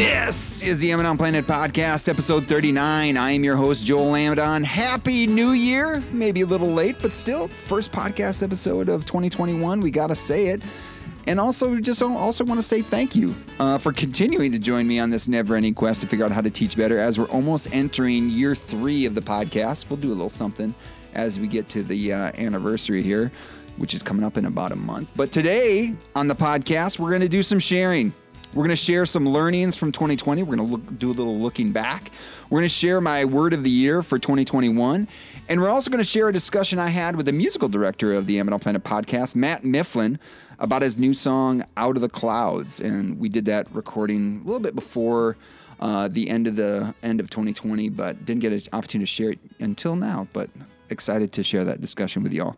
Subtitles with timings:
[0.00, 3.18] This is the Amidon Planet Podcast, episode 39.
[3.18, 4.64] I am your host, Joel Amidon.
[4.64, 6.02] Happy New Year!
[6.10, 9.78] Maybe a little late, but still, first podcast episode of 2021.
[9.82, 10.62] We gotta say it.
[11.26, 14.98] And also, just also want to say thank you uh, for continuing to join me
[14.98, 16.98] on this never-ending quest to figure out how to teach better.
[16.98, 20.74] As we're almost entering year three of the podcast, we'll do a little something
[21.12, 23.30] as we get to the uh, anniversary here,
[23.76, 25.10] which is coming up in about a month.
[25.14, 28.14] But today on the podcast, we're going to do some sharing.
[28.52, 30.42] We're going to share some learnings from 2020.
[30.42, 32.10] We're going to look, do a little looking back.
[32.48, 35.06] We're going to share my word of the year for 2021.
[35.48, 38.26] And we're also going to share a discussion I had with the musical director of
[38.26, 40.18] the Amidon Planet podcast, Matt Mifflin,
[40.58, 42.80] about his new song, Out of the Clouds.
[42.80, 45.36] And we did that recording a little bit before
[45.78, 49.30] uh, the end of the end of 2020, but didn't get an opportunity to share
[49.30, 50.26] it until now.
[50.32, 50.50] But
[50.90, 52.56] excited to share that discussion with y'all.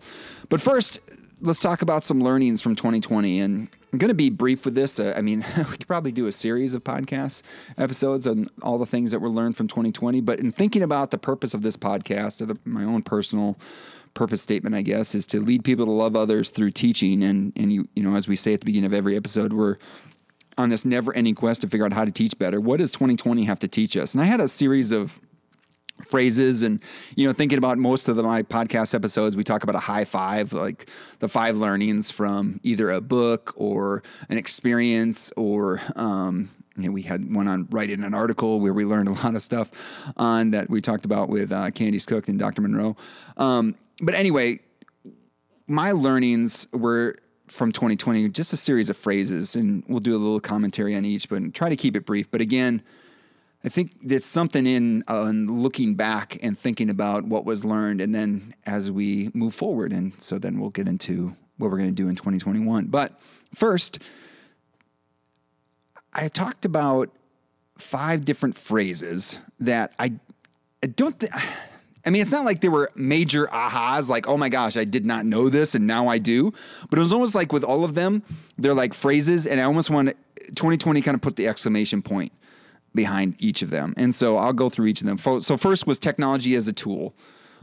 [0.49, 1.01] But first,
[1.43, 3.41] let's talk about some learnings from 2020.
[3.41, 4.99] And I'm going to be brief with this.
[4.99, 7.43] Uh, I mean, we could probably do a series of podcast
[7.77, 10.21] episodes on all the things that were learned from 2020.
[10.21, 13.59] But in thinking about the purpose of this podcast, or the, my own personal
[14.15, 17.23] purpose statement, I guess, is to lead people to love others through teaching.
[17.23, 19.77] And and you you know, as we say at the beginning of every episode, we're
[20.59, 22.61] on this never-ending quest to figure out how to teach better.
[22.61, 24.13] What does 2020 have to teach us?
[24.13, 25.19] And I had a series of
[26.07, 26.83] phrases and
[27.17, 30.05] you know thinking about most of the, my podcast episodes we talk about a high
[30.05, 30.89] five like
[31.21, 37.03] the five learnings from either a book or an experience or um, you know, we
[37.03, 39.71] had one on writing an article where we learned a lot of stuff
[40.17, 42.63] on that we talked about with uh, Candice Cook and Dr.
[42.63, 42.97] Monroe.
[43.37, 44.61] Um, but anyway,
[45.67, 47.17] my learnings were
[47.49, 51.29] from 2020, just a series of phrases, and we'll do a little commentary on each,
[51.29, 52.31] but try to keep it brief.
[52.31, 52.83] But again,
[53.65, 58.15] I think there's something in uh, looking back and thinking about what was learned, and
[58.15, 61.95] then as we move forward, and so then we'll get into what we're going to
[61.95, 62.87] do in 2021.
[62.87, 63.21] But
[63.55, 64.01] first,
[66.13, 67.11] I talked about
[67.79, 70.13] five different phrases that I,
[70.83, 71.33] I don't think.
[72.05, 75.07] I mean, it's not like there were major ahas, like, oh my gosh, I did
[75.07, 76.53] not know this and now I do.
[76.91, 78.25] But it was almost like with all of them,
[78.59, 80.09] they're like phrases, and I almost want
[80.57, 82.33] 2020 kind of put the exclamation point
[82.95, 83.95] behind each of them.
[83.97, 85.41] And so I'll go through each of them.
[85.41, 87.15] So, first was technology as a tool,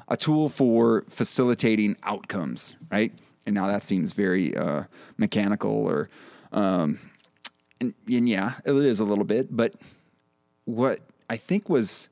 [0.07, 3.13] a tool for facilitating outcomes, right?
[3.45, 4.83] And now that seems very uh,
[5.17, 6.09] mechanical or,
[6.51, 6.99] um,
[7.79, 9.55] and, and yeah, it is a little bit.
[9.55, 9.75] But
[10.65, 12.09] what I think was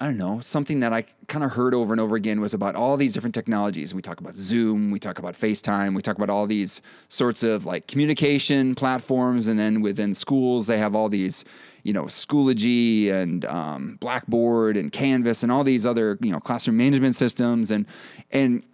[0.00, 2.74] I don't know, something that I kind of heard over and over again was about
[2.74, 3.94] all these different technologies.
[3.94, 7.64] We talk about Zoom, we talk about FaceTime, we talk about all these sorts of
[7.64, 9.46] like communication platforms.
[9.46, 11.44] And then within schools, they have all these,
[11.84, 16.76] you know, Schoology and um, Blackboard and Canvas and all these other, you know, classroom
[16.76, 17.70] management systems.
[17.70, 17.86] And,
[18.32, 18.64] and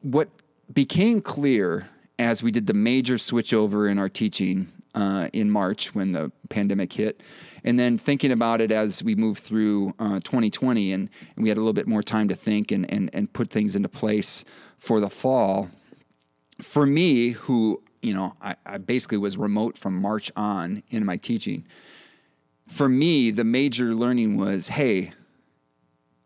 [0.00, 0.30] what
[0.72, 6.12] became clear as we did the major switchover in our teaching uh, in March when
[6.12, 7.22] the pandemic hit
[7.64, 11.58] and then thinking about it as we move through uh, 2020 and, and, we had
[11.58, 14.44] a little bit more time to think and, and, and put things into place
[14.78, 15.70] for the fall.
[16.62, 21.16] For me, who, you know, I, I basically was remote from March on in my
[21.16, 21.66] teaching,
[22.68, 25.12] for me, the major learning was hey,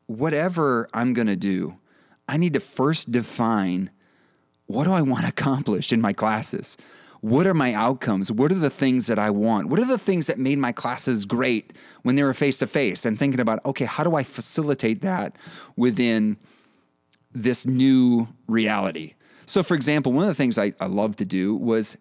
[0.07, 1.77] whatever I'm going to do,
[2.29, 3.91] I need to first define
[4.67, 6.77] what do I want to accomplish in my classes?
[7.21, 8.31] What are my outcomes?
[8.31, 9.69] What are the things that I want?
[9.69, 13.05] What are the things that made my classes great when they were face to face?
[13.05, 15.35] And thinking about, okay, how do I facilitate that
[15.77, 16.37] within
[17.33, 19.15] this new reality?
[19.47, 21.97] So, for example, one of the things I, I love to do was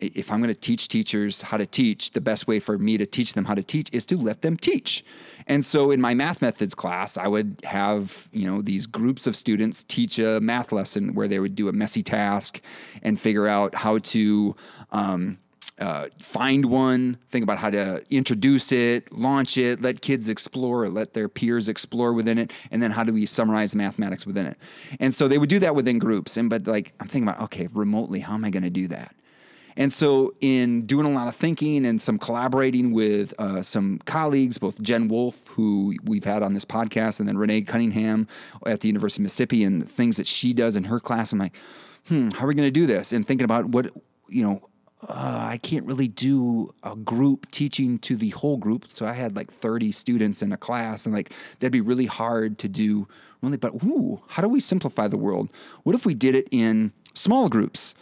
[0.00, 3.06] if I'm going to teach teachers how to teach, the best way for me to
[3.06, 5.04] teach them how to teach is to let them teach.
[5.46, 9.34] And so in my math methods class, I would have, you know, these groups of
[9.34, 12.60] students teach a math lesson where they would do a messy task
[13.02, 14.54] and figure out how to
[14.92, 15.38] um,
[15.78, 21.14] uh, find one, think about how to introduce it, launch it, let kids explore, let
[21.14, 24.56] their peers explore within it, and then how do we summarize mathematics within it?
[25.00, 26.36] And so they would do that within groups.
[26.36, 29.14] And but like I'm thinking about, okay, remotely, how am I going to do that?
[29.78, 34.58] And so, in doing a lot of thinking and some collaborating with uh, some colleagues,
[34.58, 38.26] both Jen Wolf, who we've had on this podcast, and then Renee Cunningham
[38.66, 41.38] at the University of Mississippi, and the things that she does in her class, I'm
[41.38, 41.56] like,
[42.08, 43.12] hmm, how are we going to do this?
[43.12, 43.92] And thinking about what,
[44.28, 44.68] you know,
[45.06, 48.86] uh, I can't really do a group teaching to the whole group.
[48.88, 52.58] So I had like 30 students in a class, and like that'd be really hard
[52.58, 53.06] to do.
[53.42, 55.52] Really, but ooh, how do we simplify the world?
[55.84, 57.94] What if we did it in small groups?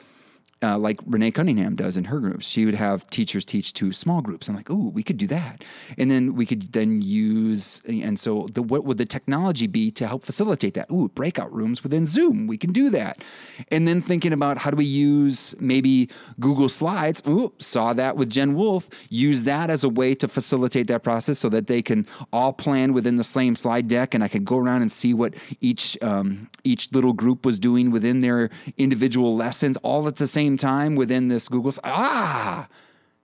[0.63, 2.47] Uh, like Renee Cunningham does in her groups.
[2.47, 4.49] She would have teachers teach to small groups.
[4.49, 5.63] I'm like, oh, we could do that,
[5.99, 7.83] and then we could then use.
[7.87, 10.91] And so, the, what would the technology be to help facilitate that?
[10.91, 12.47] Ooh, breakout rooms within Zoom.
[12.47, 13.23] We can do that,
[13.71, 16.09] and then thinking about how do we use maybe
[16.41, 17.23] Google Slides.
[17.29, 18.89] Ooh, saw that with Jen Wolf.
[19.11, 22.95] Use that as a way to facilitate that process so that they can all plan
[22.95, 26.49] within the same slide deck, and I could go around and see what each um,
[26.65, 28.49] each little group was doing within their
[28.79, 31.73] individual lessons, all at the same same time within this Google.
[31.83, 32.69] Ah,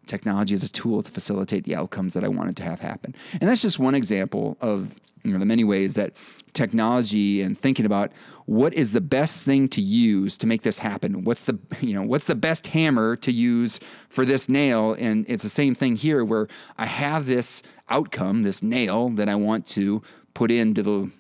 [0.07, 3.15] technology is a tool to facilitate the outcomes that I wanted to have happen.
[3.41, 6.13] And that's just one example of you know the many ways that
[6.53, 8.11] technology and thinking about
[8.47, 11.23] what is the best thing to use to make this happen.
[11.23, 13.79] What's the you know what's the best hammer to use
[14.09, 14.95] for this nail?
[14.95, 19.37] And it's the same thing here where I have this outcome, this nail that I
[19.37, 20.03] want to
[20.35, 21.11] put into the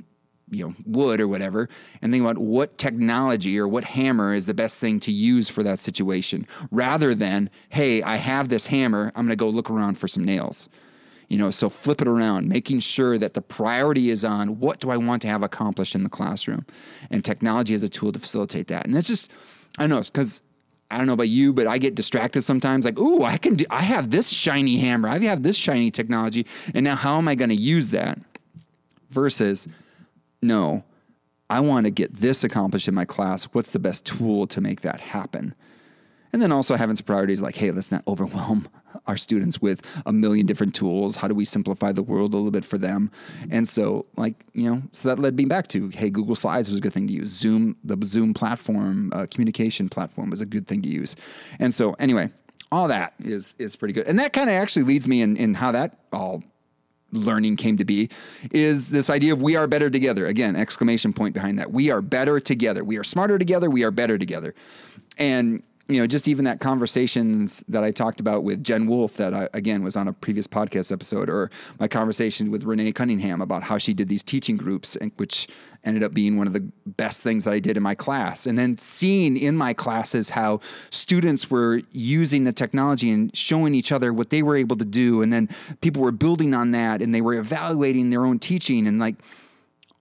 [0.53, 1.69] you know wood or whatever
[2.03, 5.63] and think about what technology or what hammer is the best thing to use for
[5.63, 9.99] that situation rather than hey i have this hammer i'm going to go look around
[9.99, 10.69] for some nails
[11.29, 14.91] you know so flip it around making sure that the priority is on what do
[14.91, 16.65] i want to have accomplished in the classroom
[17.11, 19.31] and technology is a tool to facilitate that and it's just
[19.79, 20.43] i know it's because
[20.91, 22.85] I don't know about you, but I get distracted sometimes.
[22.85, 23.65] Like, ooh, I can do.
[23.71, 25.09] I have this shiny hammer.
[25.09, 28.19] I have this shiny technology, and now how am I going to use that?
[29.11, 29.67] Versus,
[30.43, 30.85] no,
[31.49, 33.45] I want to get this accomplished in my class.
[33.45, 35.55] What's the best tool to make that happen?
[36.33, 38.69] And then also having some priorities like, hey, let's not overwhelm
[39.07, 41.17] our students with a million different tools.
[41.17, 43.11] How do we simplify the world a little bit for them?
[43.51, 46.79] And so, like, you know, so that led me back to, hey, Google Slides was
[46.79, 47.29] a good thing to use.
[47.29, 51.17] Zoom, the Zoom platform, uh, communication platform was a good thing to use.
[51.59, 52.31] And so, anyway,
[52.71, 54.07] all that is is pretty good.
[54.07, 56.43] And that kind of actually leads me in, in how that all
[57.13, 58.09] learning came to be
[58.51, 60.27] is this idea of we are better together.
[60.27, 61.71] Again, exclamation point behind that.
[61.71, 62.83] We are better together.
[62.83, 63.71] We are smarter together.
[63.71, 64.55] We are better together.
[65.19, 69.35] And you know, just even that conversations that I talked about with Jen Wolf, that
[69.35, 71.51] I, again was on a previous podcast episode, or
[71.81, 75.49] my conversation with Renee Cunningham about how she did these teaching groups, and which
[75.85, 78.47] ended up being one of the best things that I did in my class.
[78.47, 83.91] And then seeing in my classes how students were using the technology and showing each
[83.91, 85.23] other what they were able to do.
[85.23, 85.49] And then
[85.81, 89.17] people were building on that and they were evaluating their own teaching and like,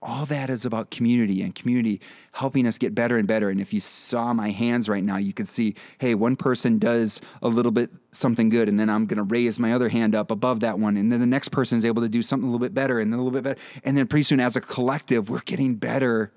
[0.02, 2.00] all that is about community and community
[2.32, 3.50] helping us get better and better.
[3.50, 7.20] And if you saw my hands right now, you could see, hey, one person does
[7.40, 10.30] a little bit something good, and then I'm going to raise my other hand up
[10.30, 12.64] above that one, and then the next person is able to do something a little
[12.64, 15.30] bit better, and then a little bit better, and then pretty soon, as a collective,
[15.30, 16.32] we're getting better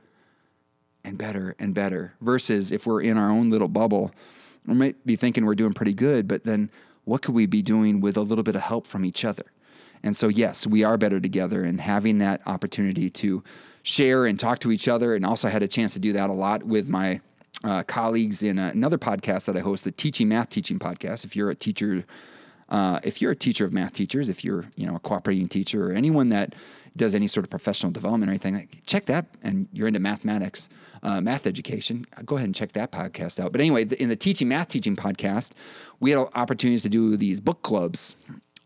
[1.04, 2.14] and better and better.
[2.22, 4.12] Versus if we're in our own little bubble,
[4.68, 6.70] we might be thinking we're doing pretty good, but then
[7.04, 9.44] what could we be doing with a little bit of help from each other?
[10.06, 13.44] And so, yes, we are better together and having that opportunity to
[13.82, 15.16] share and talk to each other.
[15.16, 17.22] And also had a chance to do that a lot with my
[17.64, 21.26] uh, colleagues in another podcast that I host, the Teaching Math Teaching podcast.
[21.26, 22.06] If you're a teacher,
[22.70, 25.90] uh, if you're a teacher of math teachers, if you're you know a cooperating teacher
[25.90, 26.54] or anyone that
[26.96, 29.26] does any sort of professional development or anything, check that.
[29.42, 30.70] And you're into mathematics,
[31.02, 33.52] uh, math education, go ahead and check that podcast out.
[33.52, 35.52] But anyway, in the Teaching Math Teaching podcast,
[36.00, 38.16] we had opportunities to do these book clubs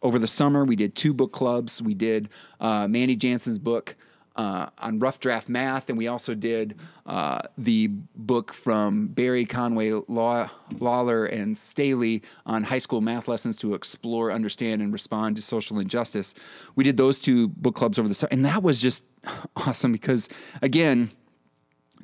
[0.01, 1.81] over the summer, we did two book clubs.
[1.81, 2.29] We did
[2.59, 3.95] uh, Mandy Jansen's book
[4.35, 6.75] uh, on rough draft math, and we also did
[7.05, 10.49] uh, the book from Berry Conway Law,
[10.79, 15.79] Lawler and Staley on high school math lessons to explore, understand, and respond to social
[15.79, 16.35] injustice.
[16.75, 19.03] We did those two book clubs over the summer, and that was just
[19.57, 20.29] awesome because,
[20.61, 21.11] again,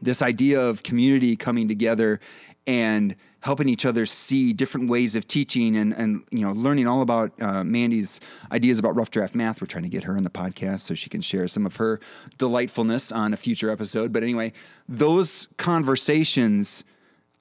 [0.01, 2.19] this idea of community coming together
[2.67, 3.15] and
[3.45, 7.31] helping each other see different ways of teaching and, and you know learning all about
[7.39, 8.19] uh, Mandy's
[8.51, 9.61] ideas about rough draft math.
[9.61, 11.99] We're trying to get her on the podcast so she can share some of her
[12.39, 14.11] delightfulness on a future episode.
[14.11, 14.51] But anyway,
[14.89, 16.83] those conversations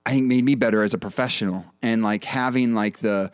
[0.05, 3.33] I think made me better as a professional and like having like the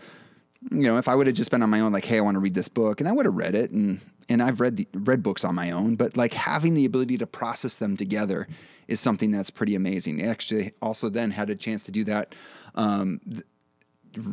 [0.70, 2.36] you know if I would have just been on my own like hey I want
[2.36, 4.00] to read this book and I would have read it and
[4.30, 7.26] and I've read the, read books on my own but like having the ability to
[7.26, 8.46] process them together
[8.90, 10.22] is something that's pretty amazing.
[10.22, 12.34] I Actually, also then had a chance to do that.
[12.74, 13.44] Um, th-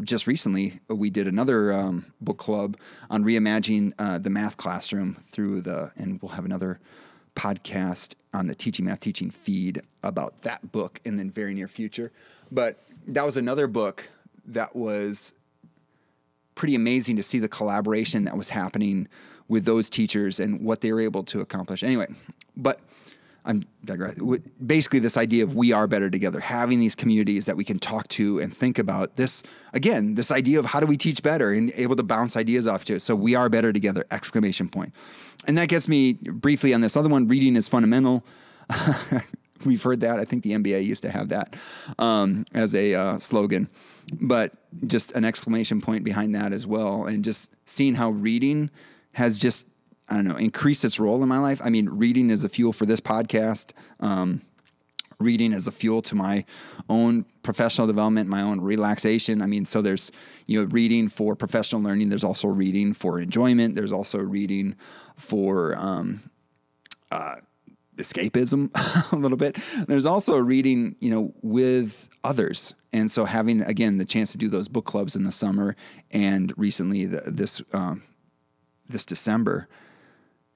[0.04, 2.76] just recently, we did another um, book club
[3.12, 6.80] on reimagining uh, the math classroom through the, and we'll have another
[7.36, 12.12] podcast on the teaching math teaching feed about that book in the very near future.
[12.52, 14.10] But that was another book
[14.48, 15.36] that was
[16.56, 19.08] pretty amazing to see the collaboration that was happening
[19.48, 21.84] with those teachers and what they were able to accomplish.
[21.84, 22.08] Anyway,
[22.56, 22.80] but
[23.48, 24.44] I'm digressing.
[24.66, 28.08] Basically, this idea of we are better together, having these communities that we can talk
[28.10, 31.72] to and think about this again, this idea of how do we teach better and
[31.76, 33.00] able to bounce ideas off to.
[33.00, 34.06] So we are better together!
[34.12, 34.94] Exclamation point.
[35.48, 37.30] And that gets me briefly on this other one.
[37.30, 38.26] Reading is fundamental.
[39.66, 40.20] we've heard that.
[40.20, 41.56] I think the NBA used to have that
[41.98, 43.70] um, as a uh, slogan,
[44.20, 44.54] but
[44.86, 47.06] just an exclamation point behind that as well.
[47.06, 48.70] And just seeing how reading
[49.18, 49.66] has just,
[50.08, 51.60] I don't know, increased its role in my life.
[51.64, 53.72] I mean, reading is a fuel for this podcast.
[54.00, 54.44] Um,
[55.20, 56.46] reading as a fuel to my
[56.88, 59.42] own professional development, my own relaxation.
[59.42, 60.12] I mean, so there's,
[60.46, 62.10] you know, reading for professional learning.
[62.10, 63.74] There's also reading for enjoyment.
[63.74, 64.76] There's also reading
[65.16, 66.30] for, um,
[67.10, 67.38] uh,
[67.96, 68.70] escapism
[69.12, 69.58] a little bit.
[69.88, 72.76] There's also reading, you know, with others.
[72.94, 75.76] And so having again the chance to do those book clubs in the summer
[76.12, 78.04] and recently the, this um,
[78.90, 79.68] this December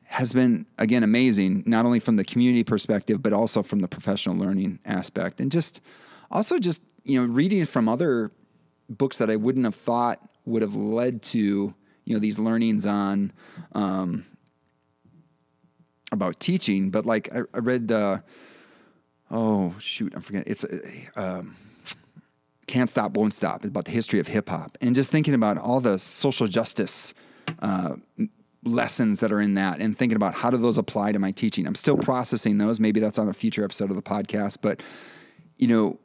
[0.05, 4.35] has been again amazing not only from the community perspective but also from the professional
[4.35, 5.79] learning aspect and just
[6.29, 8.31] also just you know reading from other
[8.89, 11.73] books that I wouldn't have thought would have led to
[12.05, 13.31] you know these learnings on
[13.73, 14.25] um,
[16.11, 18.19] about teaching, but like I, I read, uh,
[19.29, 20.51] oh shoot, I'm forgetting.
[20.51, 20.65] It's
[21.15, 21.55] um,
[22.67, 23.63] can't stop, won't stop.
[23.63, 27.13] About the history of hip hop, and just thinking about all the social justice
[27.59, 27.95] uh,
[28.63, 31.65] lessons that are in that, and thinking about how do those apply to my teaching.
[31.67, 32.79] I'm still processing those.
[32.79, 34.81] Maybe that's on a future episode of the podcast, but
[35.57, 35.99] you know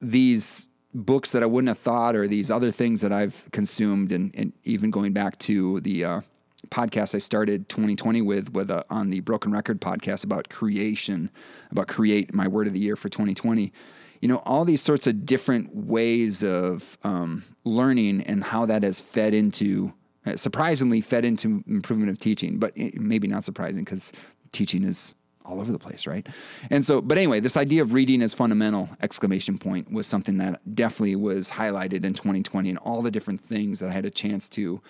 [0.00, 4.34] these books that I wouldn't have thought, or these other things that I've consumed, and,
[4.34, 6.20] and even going back to the uh,
[6.68, 11.30] podcast I started 2020 with, with a, on the Broken Record podcast about creation,
[11.70, 13.72] about create my word of the year for 2020.
[14.20, 19.00] You know, all these sorts of different ways of um, learning and how that has
[19.00, 19.90] fed into, uh,
[20.26, 24.12] Uh, surprisingly, fed into improvement of teaching, but maybe not surprising because
[24.52, 25.14] teaching is
[25.44, 26.26] all over the place, right?
[26.70, 30.74] And so, but anyway, this idea of reading as fundamental exclamation point was something that
[30.74, 34.48] definitely was highlighted in 2020 and all the different things that I had a chance
[34.50, 34.80] to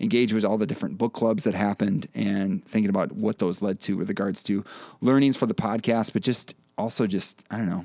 [0.00, 3.80] engage with all the different book clubs that happened and thinking about what those led
[3.80, 4.64] to with regards to
[5.00, 7.84] learnings for the podcast, but just also just, I don't know,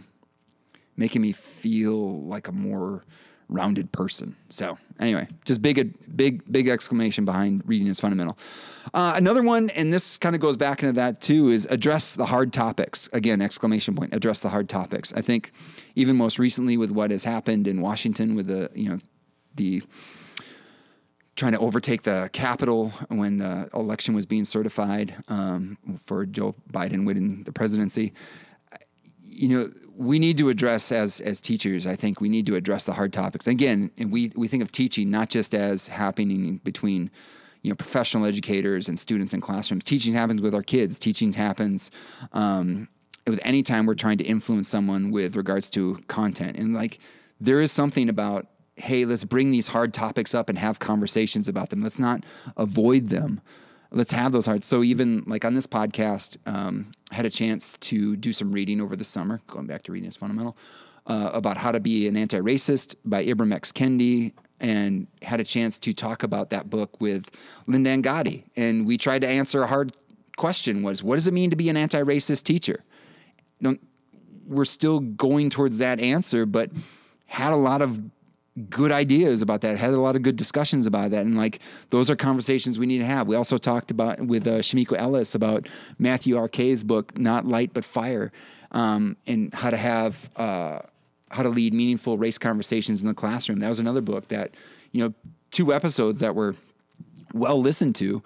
[0.98, 3.06] making me feel like a more
[3.50, 4.36] rounded person.
[4.50, 8.38] So anyway, just big, big, big exclamation behind reading is fundamental.
[8.94, 12.26] Uh, another one, and this kind of goes back into that too, is address the
[12.26, 13.10] hard topics.
[13.14, 15.14] Again, exclamation point, address the hard topics.
[15.14, 15.52] I think
[15.96, 18.98] even most recently with what has happened in Washington with the, you know,
[19.56, 19.82] the
[21.36, 27.06] trying to overtake the Capitol when the election was being certified um, for Joe Biden
[27.06, 28.12] winning the presidency.
[29.38, 31.88] You know, we need to address as as teachers.
[31.88, 33.48] I think we need to address the hard topics.
[33.48, 37.10] Again, and we we think of teaching not just as happening between
[37.62, 39.84] you know professional educators and students in classrooms.
[39.84, 41.00] Teaching happens with our kids.
[41.00, 41.92] Teaching happens.
[42.34, 42.88] Um,
[43.26, 46.98] with any time we're trying to influence someone with regards to content and like
[47.42, 51.72] there is something about hey, let's bring these hard topics up and have conversations about
[51.72, 51.82] them.
[51.82, 52.24] Let's not
[52.56, 53.42] avoid them.
[53.92, 54.64] Let's have those hard.
[54.64, 58.96] So even like on this podcast, um, had a chance to do some reading over
[58.96, 59.42] the summer.
[59.48, 60.58] Going back to reading is fundamental
[61.06, 65.78] uh, about how to be an anti-racist by Ibram X Kendi, and had a chance
[65.80, 67.30] to talk about that book with
[67.68, 68.44] Linda Angotti.
[68.56, 69.96] And we tried to answer a hard
[70.36, 72.84] question: was what does it mean to be an anti-racist teacher?
[73.62, 73.80] Don't,
[74.48, 76.72] we're still going towards that answer, but
[77.26, 78.00] had a lot of
[78.70, 81.26] good ideas about that, had a lot of good discussions about that.
[81.26, 81.60] And like,
[81.90, 83.28] those are conversations we need to have.
[83.28, 85.68] We also talked about with uh, Shamiko Ellis about
[86.00, 86.48] Matthew R.
[86.48, 88.32] Kay's book, Not Light But Fire,
[88.72, 90.80] um, and how to have, uh,
[91.30, 93.60] how to lead meaningful race conversations in the classroom.
[93.60, 94.56] That was another book that,
[94.92, 95.14] you know,
[95.52, 96.56] two episodes that were
[97.34, 98.24] well listened to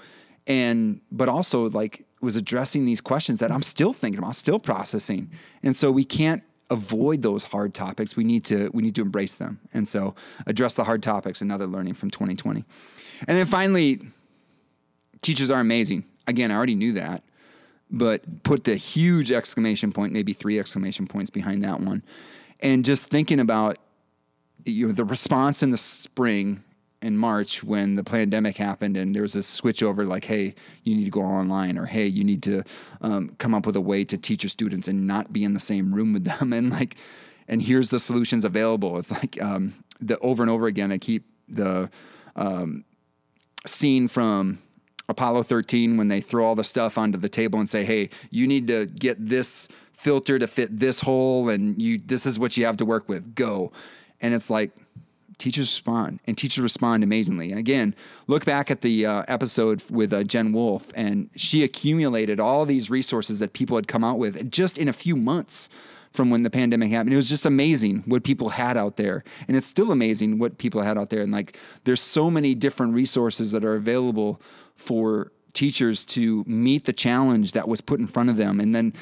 [0.48, 5.32] and, but also like, was addressing these questions that I'm still thinking about, still processing.
[5.64, 8.16] And so we can't avoid those hard topics.
[8.16, 9.60] We need to we need to embrace them.
[9.74, 10.16] And so
[10.48, 12.66] address the hard topics, another learning from 2020.
[13.28, 14.02] And then finally,
[15.22, 16.06] teachers are amazing.
[16.26, 17.24] Again, I already knew that,
[17.92, 22.04] but put the huge exclamation point, maybe three exclamation points behind that one.
[22.62, 23.78] And just thinking about
[24.66, 26.64] you know the response in the spring
[27.02, 30.54] in March when the pandemic happened and there was a switch over like, hey,
[30.84, 32.64] you need to go online or hey, you need to
[33.02, 35.60] um, come up with a way to teach your students and not be in the
[35.60, 36.96] same room with them and like,
[37.48, 38.98] and here's the solutions available.
[38.98, 40.92] It's like um, the over and over again.
[40.92, 41.90] I keep the
[42.36, 42.86] um,
[43.66, 44.60] scene from
[45.10, 48.48] Apollo 13 when they throw all the stuff onto the table and say, hey, you
[48.48, 52.66] need to get this filter to fit this hole and you this is what you
[52.66, 53.36] have to work with.
[53.36, 53.72] Go.
[54.22, 54.72] And it's like
[55.42, 57.50] teachers respond and teachers respond amazingly.
[57.50, 57.96] And again,
[58.28, 62.90] look back at the uh, episode with uh, Jen Wolf, and she accumulated all these
[62.90, 65.68] resources that people had come out with just in a few months
[66.12, 67.14] from when the pandemic happened.
[67.14, 69.24] It was just amazing what people had out there.
[69.48, 71.22] And it's still amazing what people had out there.
[71.22, 74.42] And like, there's so many different resources that are available
[74.76, 78.60] for teachers to meet the challenge that was put in front of them.
[78.60, 78.94] And then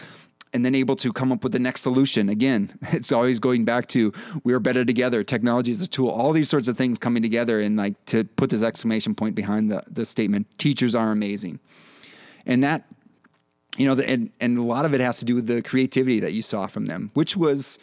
[0.54, 2.30] and then able to come up with the next solution.
[2.30, 4.14] Again, it's always going back to
[4.44, 5.24] we are better together.
[5.24, 6.10] Technology is a tool.
[6.10, 9.72] All these sorts of things coming together, and like to put this exclamation point behind
[9.72, 11.60] the the statement: teachers are amazing,
[12.46, 12.86] and that.
[13.78, 16.34] You know, and and a lot of it has to do with the creativity that
[16.34, 17.80] you saw from them, which was,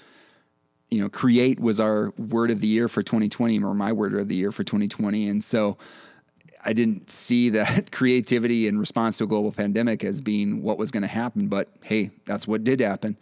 [0.91, 4.29] you know, create was our word of the year for 2020, or my word of
[4.29, 5.79] the year for 2020, and so
[6.67, 10.91] I didn't see that creativity in response to a global pandemic as being what was
[10.91, 13.17] going to happen, but hey, that's what did happen.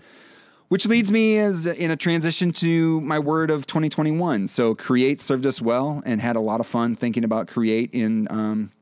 [0.69, 4.49] Which leads me as in a transition to my word of 2021.
[4.49, 8.27] So create served us well and had a lot of fun thinking about create in
[8.31, 8.73] um,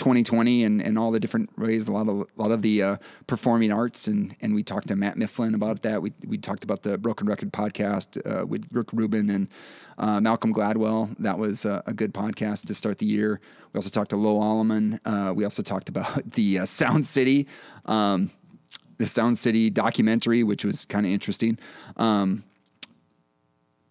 [0.00, 2.96] 2020 and, and all the different ways, a lot of a lot of the uh,
[3.26, 6.00] performing arts, and and we talked to Matt Mifflin about that.
[6.00, 9.48] We we talked about the Broken Record podcast uh, with Rick Rubin and
[10.00, 11.14] uh, Malcolm Gladwell.
[11.18, 13.38] That was a, a, good podcast to start the year.
[13.72, 14.98] We also talked to Lo Alleman.
[15.04, 17.46] Uh, we also talked about the uh, Sound City.
[17.84, 18.30] Um,
[18.96, 21.58] the Sound City documentary, which was kind of interesting.
[21.96, 22.44] Um,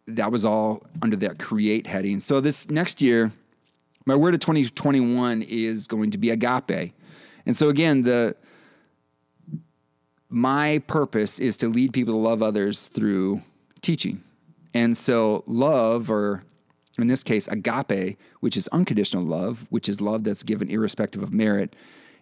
[0.08, 2.20] that was all under that create heading.
[2.20, 3.32] So this next year,
[4.06, 6.94] my word of 2021 is going to be agape.
[7.46, 8.36] And so again, the
[10.32, 13.42] my purpose is to lead people to love others through
[13.82, 14.24] teaching.
[14.74, 16.44] And so love or
[17.00, 21.32] in this case agape, which is unconditional love, which is love that's given irrespective of
[21.32, 21.76] merit,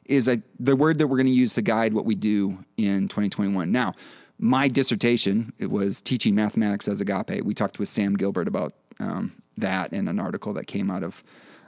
[0.05, 3.07] is a, the word that we're going to use to guide what we do in
[3.07, 3.71] 2021.
[3.71, 3.93] Now,
[4.39, 7.43] my dissertation it was teaching mathematics as agape.
[7.43, 11.23] We talked with Sam Gilbert about um, that in an article that came out of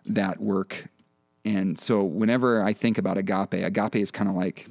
[0.05, 0.86] that work.
[1.45, 4.67] And so whenever I think about agape, agape is kind of like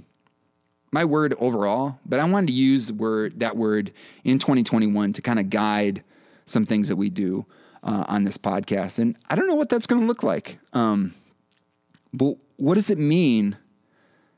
[0.90, 3.92] my word overall, but I wanted to use word that word
[4.24, 6.02] in 2021 to kind of guide
[6.44, 7.46] some things that we do
[7.82, 8.98] uh, on this podcast.
[8.98, 10.58] And I don't know what that's going to look like.
[10.72, 11.14] Um,
[12.12, 13.56] but what does it mean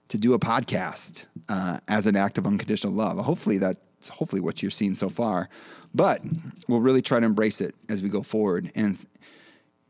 [0.09, 3.19] to do a podcast uh, as an act of unconditional love?
[3.19, 5.49] Hopefully that's hopefully what you're seeing so far.
[5.95, 6.23] But
[6.69, 8.71] we'll really try to embrace it as we go forward.
[8.75, 8.99] And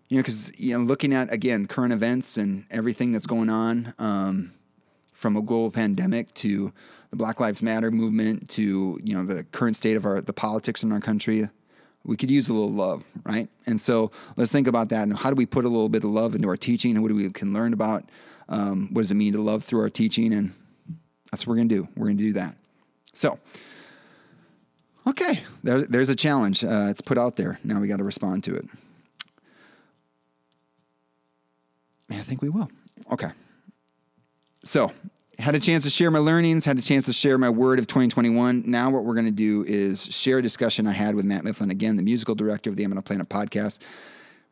[0.09, 3.95] you know, because you know, looking at again current events and everything that's going on,
[3.99, 4.53] um,
[5.21, 6.73] from a global pandemic to
[7.11, 10.83] the Black Lives Matter movement to you know the current state of our the politics
[10.83, 11.47] in our country,
[12.05, 13.47] we could use a little love, right?
[13.67, 16.11] And so let's think about that and how do we put a little bit of
[16.11, 18.09] love into our teaching and what do we can learn about
[18.49, 20.55] um, what does it mean to love through our teaching and
[21.31, 21.87] that's what we're gonna do.
[21.97, 22.57] We're gonna do that.
[23.13, 23.39] So.
[25.07, 26.63] Okay, there, there's a challenge.
[26.63, 27.59] Uh, it's put out there.
[27.65, 28.67] Now we got to respond to it.
[32.11, 32.71] I think we will.
[33.11, 33.31] Okay.
[34.65, 34.93] So,
[35.39, 37.87] had a chance to share my learnings, had a chance to share my word of
[37.87, 38.65] 2021.
[38.67, 41.71] Now, what we're going to do is share a discussion I had with Matt Mifflin,
[41.71, 43.79] again, the musical director of the Amidon Planet podcast.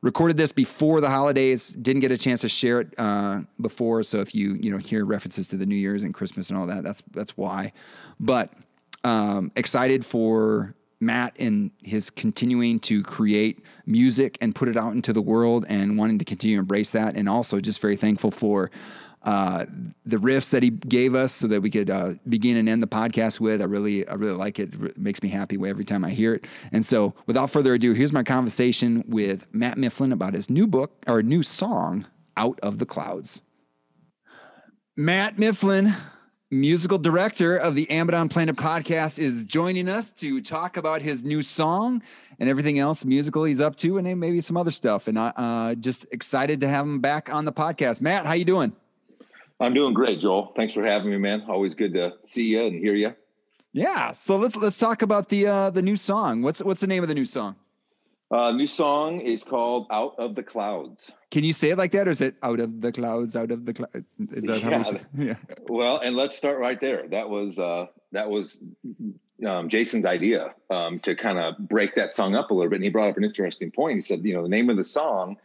[0.00, 4.02] Recorded this before the holidays, didn't get a chance to share it uh, before.
[4.02, 6.66] So, if you you know hear references to the New Year's and Christmas and all
[6.66, 7.72] that, that's that's why.
[8.18, 8.52] But
[9.04, 15.12] um, excited for Matt and his continuing to create music and put it out into
[15.12, 17.16] the world and wanting to continue to embrace that.
[17.16, 18.70] And also just very thankful for
[19.22, 19.66] uh,
[20.06, 22.86] the riffs that he gave us so that we could uh, begin and end the
[22.86, 23.60] podcast with.
[23.60, 24.74] I really, I really like it.
[24.74, 26.46] It makes me happy every time I hear it.
[26.72, 30.92] And so without further ado, here's my conversation with Matt Mifflin about his new book
[31.06, 33.40] or new song, Out of the Clouds.
[34.96, 35.94] Matt Mifflin
[36.50, 41.42] musical director of the Amidon Planet podcast, is joining us to talk about his new
[41.42, 42.02] song
[42.38, 45.08] and everything else musical he's up to, and maybe some other stuff.
[45.08, 48.00] And I uh, just excited to have him back on the podcast.
[48.00, 48.72] Matt, how you doing?
[49.60, 50.52] I'm doing great, Joel.
[50.56, 51.44] Thanks for having me, man.
[51.48, 53.14] Always good to see you and hear you.
[53.72, 54.12] Yeah.
[54.12, 56.42] So let's let's talk about the uh, the new song.
[56.42, 57.56] What's what's the name of the new song?
[58.30, 62.06] Uh, new song is called "Out of the Clouds." Can you say it like that,
[62.06, 63.36] or is it "Out of the Clouds"?
[63.36, 64.04] Out of the clouds?
[64.32, 64.82] Is that yeah.
[64.82, 64.92] how?
[65.14, 65.34] We yeah.
[65.68, 67.08] Well, and let's start right there.
[67.08, 68.60] That was uh, that was
[69.46, 72.84] um, Jason's idea um, to kind of break that song up a little bit, and
[72.84, 73.96] he brought up an interesting point.
[73.96, 75.36] He said, you know, the name of the song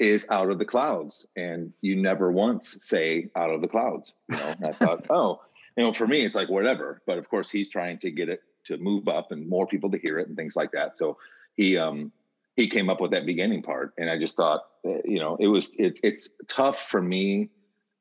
[0.00, 4.36] is "Out of the Clouds," and you never once say "Out of the Clouds." You
[4.36, 5.40] know, and I thought, oh,
[5.76, 7.02] you know, for me, it's like whatever.
[7.06, 9.98] But of course, he's trying to get it to move up and more people to
[9.98, 10.98] hear it and things like that.
[10.98, 11.16] So
[11.56, 12.12] he um
[12.56, 15.46] he came up with that beginning part and i just thought eh, you know it
[15.46, 17.48] was it, it's tough for me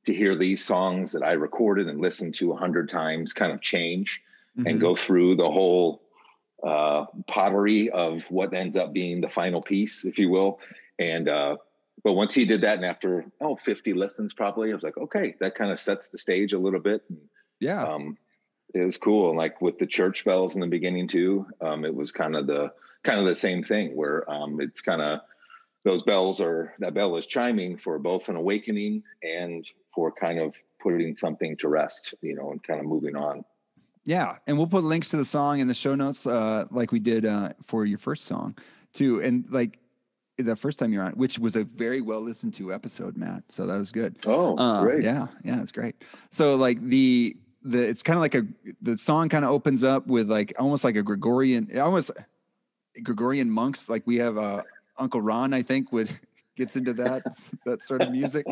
[0.05, 3.61] to hear these songs that i recorded and listened to a hundred times kind of
[3.61, 4.21] change
[4.57, 4.67] mm-hmm.
[4.67, 6.01] and go through the whole
[6.61, 10.59] uh, pottery of what ends up being the final piece if you will
[10.99, 11.55] and uh,
[12.03, 15.35] but once he did that and after oh 50 listens probably i was like okay
[15.39, 17.03] that kind of sets the stage a little bit
[17.59, 18.17] yeah um,
[18.73, 21.93] it was cool and like with the church bells in the beginning too um, it
[21.93, 22.71] was kind of the
[23.03, 25.21] kind of the same thing where um, it's kind of
[25.85, 30.53] those bells are that bell is chiming for both an awakening and for kind of
[30.79, 33.43] putting something to rest, you know, and kind of moving on.
[34.05, 36.99] Yeah, and we'll put links to the song in the show notes, uh, like we
[36.99, 38.57] did uh, for your first song,
[38.93, 39.21] too.
[39.21, 39.77] And like
[40.43, 43.43] the first time you're on, which was a very well listened to episode, Matt.
[43.49, 44.15] So that was good.
[44.25, 45.03] Oh, uh, great.
[45.03, 45.95] Yeah, yeah, it's great.
[46.29, 48.45] So like the the it's kind of like a
[48.81, 52.11] the song kind of opens up with like almost like a Gregorian, almost
[53.03, 53.89] Gregorian monks.
[53.89, 54.63] Like we have uh,
[54.97, 56.09] Uncle Ron, I think, would
[56.59, 57.23] gets into that
[57.65, 58.45] that sort of music.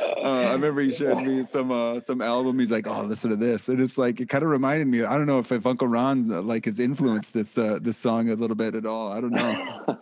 [0.00, 2.58] Uh, I remember he showed me some uh, some album.
[2.58, 5.02] He's like, "Oh, listen to this," and it's like it kind of reminded me.
[5.02, 8.30] I don't know if, if Uncle Ron uh, like has influenced this uh, this song
[8.30, 9.12] a little bit at all.
[9.12, 9.98] I don't know.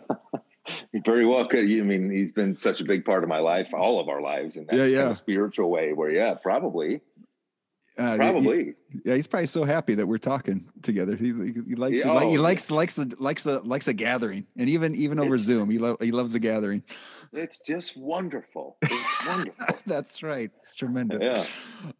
[1.05, 1.59] Very well could.
[1.59, 4.57] I mean, he's been such a big part of my life, all of our lives,
[4.57, 4.97] in that yeah, yeah.
[4.99, 5.93] Kind of spiritual way.
[5.93, 6.99] Where, yeah, probably.
[7.97, 8.75] Uh, probably.
[8.89, 11.15] He, yeah, he's probably so happy that we're talking together.
[11.15, 14.45] He, he, likes yeah, he, oh, he likes likes a, likes a likes a gathering,
[14.57, 16.83] and even even over Zoom, he lo- he loves a gathering.
[17.33, 18.77] It's just wonderful.
[18.81, 19.77] It's wonderful.
[19.85, 20.51] That's right.
[20.59, 21.23] It's tremendous.
[21.23, 21.45] Yeah.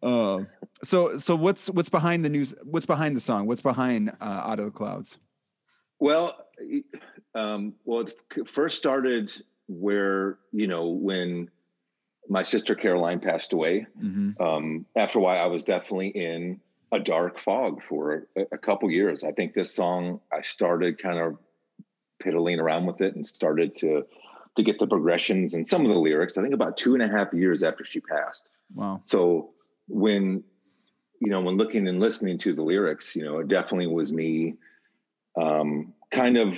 [0.02, 0.44] Uh,
[0.82, 2.54] so so what's what's behind the news?
[2.62, 3.46] What's behind the song?
[3.46, 5.18] What's behind uh, Out of the Clouds?
[5.98, 6.36] Well,
[7.34, 9.32] um, well, it first started
[9.68, 11.50] where you know when
[12.28, 13.86] my sister Caroline passed away.
[14.00, 14.42] Mm-hmm.
[14.42, 16.60] Um, after a while, I was definitely in
[16.92, 19.24] a dark fog for a, a couple years.
[19.24, 21.38] I think this song I started kind of
[22.20, 24.04] piddling around with it and started to
[24.56, 26.36] to get the progressions and some of the lyrics.
[26.36, 28.48] I think about two and a half years after she passed.
[28.74, 29.00] Wow.
[29.04, 29.50] So
[29.88, 30.44] when
[31.20, 34.54] you know when looking and listening to the lyrics, you know, it definitely was me
[35.40, 36.56] um, kind of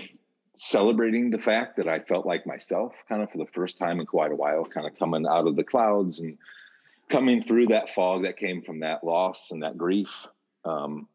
[0.56, 4.06] celebrating the fact that I felt like myself, kind of for the first time in
[4.06, 6.38] quite a while, kind of coming out of the clouds and
[7.10, 10.26] coming through that fog that came from that loss and that grief.
[10.64, 11.08] Um,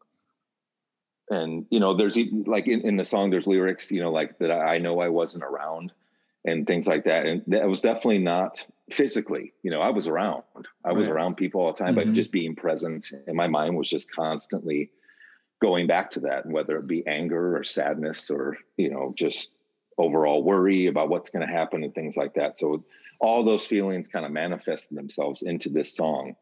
[1.30, 4.38] and you know, there's even like in, in the song, there's lyrics, you know, like
[4.38, 5.92] that I know I wasn't around
[6.44, 7.26] and things like that.
[7.26, 10.42] And that was definitely not physically, you know, I was around,
[10.84, 11.14] I was right.
[11.14, 12.10] around people all the time, mm-hmm.
[12.10, 14.90] but just being present and my mind was just constantly
[15.60, 19.50] going back to that and whether it be anger or sadness or, you know, just
[19.98, 22.58] overall worry about what's going to happen and things like that.
[22.58, 22.84] So
[23.20, 26.34] all those feelings kind of manifested themselves into this song.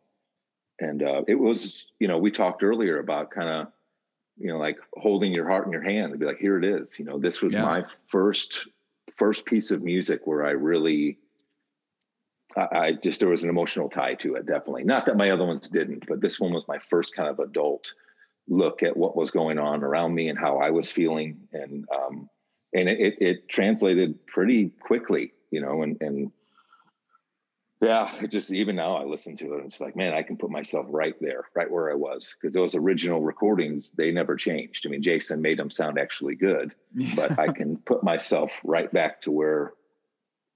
[0.80, 3.72] And uh, it was, you know, we talked earlier about kind of,
[4.36, 6.96] you know, like holding your heart in your hand and be like, here it is.
[6.98, 7.62] You know, this was yeah.
[7.62, 8.68] my first
[9.16, 11.18] first piece of music where I really,
[12.56, 14.46] I, I, just there was an emotional tie to it.
[14.46, 17.40] Definitely, not that my other ones didn't, but this one was my first kind of
[17.40, 17.92] adult
[18.48, 22.28] look at what was going on around me and how I was feeling, and um,
[22.74, 26.32] and it, it translated pretty quickly, you know, and and
[27.80, 30.50] yeah, it just even now I listen to it, it's like, man, I can put
[30.50, 34.84] myself right there, right where I was, because those original recordings they never changed.
[34.84, 36.74] I mean, Jason made them sound actually good,
[37.14, 39.74] but I can put myself right back to where,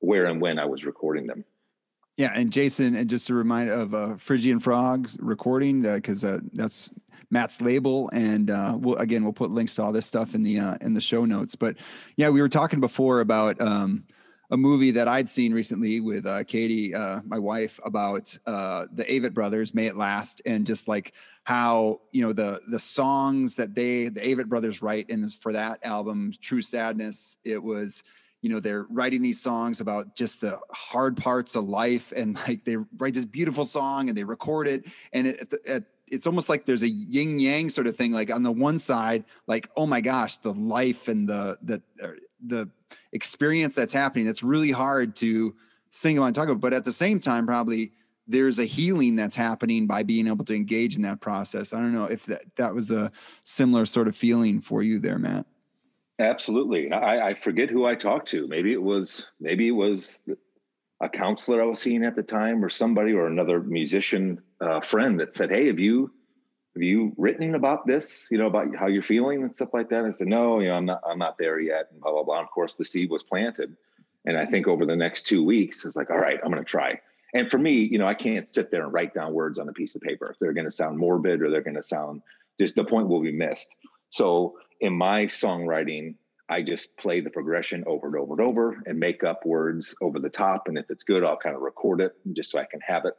[0.01, 1.45] where and when I was recording them.
[2.17, 6.39] Yeah, and Jason, and just a reminder of uh, Phrygian Frogs recording because uh, uh,
[6.53, 6.91] that's
[7.31, 10.59] Matt's label, and uh, we'll again we'll put links to all this stuff in the
[10.59, 11.55] uh, in the show notes.
[11.55, 11.77] But
[12.17, 13.61] yeah, we were talking before about.
[13.61, 14.05] Um,
[14.51, 16.93] a movie that I'd seen recently with uh, Katie,
[17.25, 22.35] my wife, about the Avett brothers, "May It Last," and just like how you know
[22.35, 27.39] the the songs that they the Avett brothers write, and for that album, "True Sadness,"
[27.45, 28.03] it was
[28.43, 32.65] you know they're writing these songs about just the hard parts of life, and like
[32.65, 36.83] they write this beautiful song and they record it, and it, it's almost like there's
[36.83, 38.13] a yin yang sort of thing.
[38.13, 42.19] Like on the one side, like oh my gosh, the life and the the er,
[42.45, 42.69] the
[43.13, 45.55] experience that's happening it's really hard to
[45.91, 46.61] sing about and talk about.
[46.61, 47.93] But at the same time probably
[48.27, 51.73] there's a healing that's happening by being able to engage in that process.
[51.73, 53.11] I don't know if that, that was a
[53.45, 55.47] similar sort of feeling for you there matt
[56.19, 56.93] absolutely.
[56.93, 58.47] I, I forget who i talked to.
[58.47, 60.23] Maybe it was maybe it was
[61.01, 65.19] a counselor i was seeing at the time or somebody or another musician uh, friend
[65.19, 66.13] that said hey have you
[66.75, 68.29] have you written about this?
[68.31, 70.05] You know about how you're feeling and stuff like that?
[70.05, 72.39] I said no you know i'm not i'm not there yet and blah blah blah.
[72.39, 73.77] And of course the seed was planted.
[74.25, 76.71] And i think over the next two weeks it's like all right i'm going to
[76.71, 77.01] try.
[77.35, 79.73] And for me you know i can't sit there and write down words on a
[79.73, 80.35] piece of paper.
[80.41, 82.23] They're going to sound morbid or they're going to sound
[82.61, 83.75] just the point will be missed.
[84.11, 86.15] So in my songwriting
[86.51, 90.19] i just play the progression over and over and over and make up words over
[90.19, 92.81] the top and if it's good i'll kind of record it just so i can
[92.81, 93.15] have it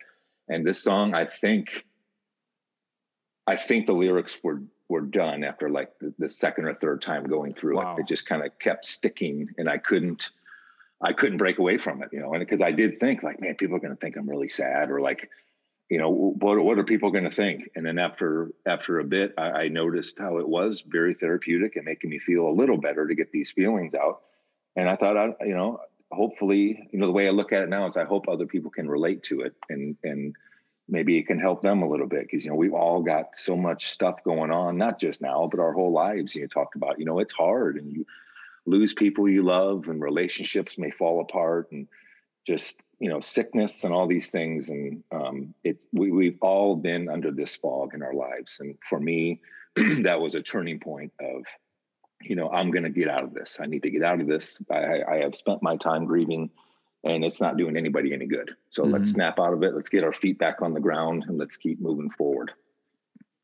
[0.49, 1.83] and this song i think
[3.47, 7.25] I think the lyrics were were done after like the, the second or third time
[7.25, 7.95] going through wow.
[7.95, 8.01] it.
[8.01, 10.29] It just kind of kept sticking, and I couldn't
[11.01, 12.33] I couldn't break away from it, you know.
[12.33, 14.89] And because I did think like, man, people are going to think I'm really sad,
[14.89, 15.29] or like,
[15.89, 17.69] you know, what what are people going to think?
[17.75, 21.85] And then after after a bit, I, I noticed how it was very therapeutic and
[21.85, 24.21] making me feel a little better to get these feelings out.
[24.75, 27.69] And I thought, I, you know, hopefully, you know, the way I look at it
[27.69, 30.35] now is I hope other people can relate to it and and
[30.87, 33.55] maybe it can help them a little bit because you know we've all got so
[33.55, 37.05] much stuff going on not just now but our whole lives you talked about you
[37.05, 38.05] know it's hard and you
[38.65, 41.87] lose people you love and relationships may fall apart and
[42.45, 47.09] just you know sickness and all these things and um, it we, we've all been
[47.09, 49.41] under this fog in our lives and for me
[50.01, 51.43] that was a turning point of
[52.21, 53.57] you know i'm going to get out of this.
[53.59, 54.59] I need to get out of this.
[54.71, 56.49] I, I have spent my time grieving
[57.03, 58.51] and it's not doing anybody any good.
[58.69, 58.93] So mm-hmm.
[58.93, 59.75] let's snap out of it.
[59.75, 62.51] Let's get our feet back on the ground and let's keep moving forward.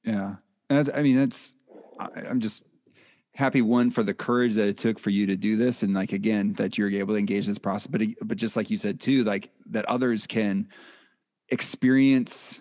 [0.03, 0.35] Yeah.
[0.69, 1.55] I mean that's
[1.99, 2.63] i'm just
[3.39, 6.11] happy one for the courage that it took for you to do this and like
[6.11, 9.23] again that you're able to engage this process but but just like you said too
[9.23, 10.67] like that others can
[11.47, 12.59] experience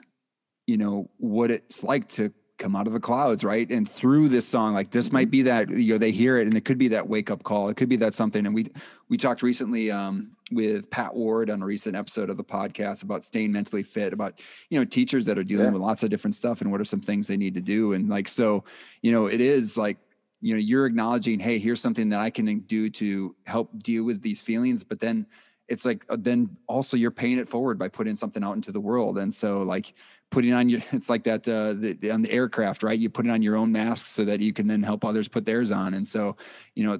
[0.69, 4.47] you know what it's like to come out of the clouds right and through this
[4.47, 5.31] song like this might mm-hmm.
[5.31, 7.69] be that you know they hear it and it could be that wake up call
[7.69, 8.64] it could be that something and we
[9.09, 13.23] we talked recently um with Pat Ward on a recent episode of the podcast about
[13.23, 15.73] staying mentally fit, about you know teachers that are dealing yeah.
[15.73, 18.09] with lots of different stuff and what are some things they need to do, and
[18.09, 18.64] like so,
[19.03, 19.99] you know, it is like
[20.40, 24.22] you know you're acknowledging hey here's something that i can do to help deal with
[24.22, 25.27] these feelings but then
[25.68, 28.81] it's like uh, then also you're paying it forward by putting something out into the
[28.81, 29.18] world.
[29.18, 29.94] And so like
[30.31, 32.98] putting on your it's like that uh the, the, on the aircraft right?
[32.98, 35.44] You put it on your own mask so that you can then help others put
[35.44, 35.94] theirs on.
[35.94, 36.37] And so
[36.74, 36.98] you know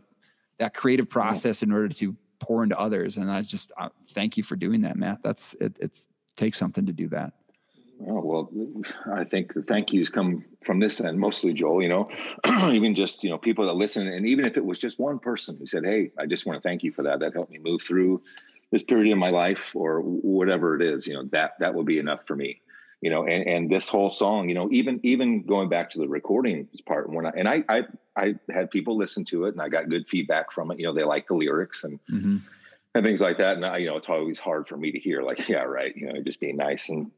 [0.59, 3.16] that creative process in order to pour into others.
[3.16, 5.22] And i just uh, thank you for doing that matt.
[5.22, 7.33] That's it it's takes something to do that
[8.07, 8.51] Oh, well,
[9.13, 12.09] I think the thank yous come from this end, mostly Joel, you know,
[12.71, 14.07] even just, you know, people that listen.
[14.07, 16.69] And even if it was just one person who said, Hey, I just want to
[16.69, 17.19] thank you for that.
[17.21, 18.23] That helped me move through
[18.71, 21.99] this period in my life or whatever it is, you know, that, that would be
[21.99, 22.61] enough for me,
[23.01, 26.09] you know, and, and this whole song, you know, even, even going back to the
[26.09, 27.83] recording part and when I, and I, I,
[28.17, 30.79] I had people listen to it and I got good feedback from it.
[30.79, 32.37] You know, they like the lyrics and, mm-hmm.
[32.95, 33.57] and things like that.
[33.57, 35.97] And I, you know, it's always hard for me to hear like, yeah, right.
[35.97, 37.11] You know, just being nice and,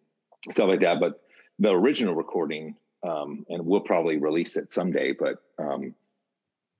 [0.50, 1.00] stuff like that.
[1.00, 1.20] But
[1.58, 2.76] the original recording,
[3.06, 5.94] um, and we'll probably release it someday, but um,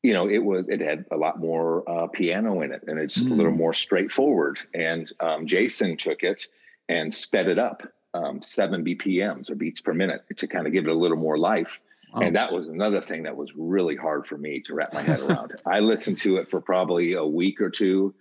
[0.03, 3.18] you know, it was it had a lot more uh, piano in it, and it's
[3.18, 3.31] mm.
[3.31, 3.59] a little mm.
[3.59, 4.59] more straightforward.
[4.75, 6.46] And um, Jason took it
[6.88, 7.83] and sped it up
[8.14, 11.38] um, seven BPMs or beats per minute to kind of give it a little more
[11.38, 11.81] life.
[12.12, 12.20] Oh.
[12.20, 15.20] And that was another thing that was really hard for me to wrap my head
[15.20, 15.55] around.
[15.66, 18.14] I listened to it for probably a week or two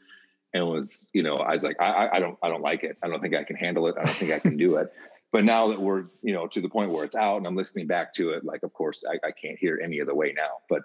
[0.53, 2.97] and was, you know, I was like, I, I don't, I don't like it.
[3.01, 3.95] I don't think I can handle it.
[3.97, 4.93] I don't think I can do it
[5.31, 7.87] but now that we're you know to the point where it's out and i'm listening
[7.87, 10.59] back to it like of course i, I can't hear any of the way now.
[10.69, 10.83] But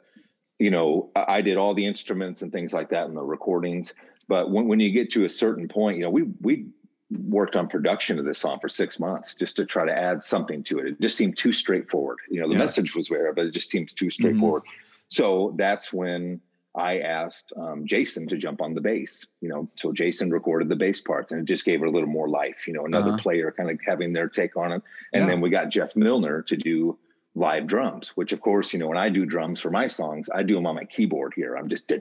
[0.58, 3.92] you know I, I, did all the instruments and things like that in the recordings.
[4.28, 6.66] But when, when you get to a certain point you know we we
[7.10, 10.64] worked on production of this song for six months just to try to add something
[10.64, 10.86] to it.
[10.86, 12.18] It just seemed too straightforward.
[12.30, 12.60] You know the yeah.
[12.60, 14.62] message was there but it just seems too straightforward.
[14.62, 15.08] Mm-hmm.
[15.08, 16.40] so that's when
[16.76, 20.76] I asked um, Jason to jump on the bass, you know, so Jason recorded the
[20.76, 23.22] bass parts and it just gave it a little more life, you know, another uh-huh.
[23.22, 24.82] player kind of having their take on it.
[25.12, 25.26] And yeah.
[25.26, 26.98] then we got Jeff Milner to do
[27.36, 30.42] live drums, which of course, you know, when I do drums for my songs, I
[30.42, 31.56] do them on my keyboard here.
[31.56, 32.00] I'm just, you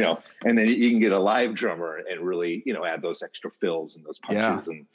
[0.00, 3.22] know, and then you can get a live drummer and really, you know, add those
[3.22, 4.74] extra fills and those punches yeah.
[4.74, 4.86] and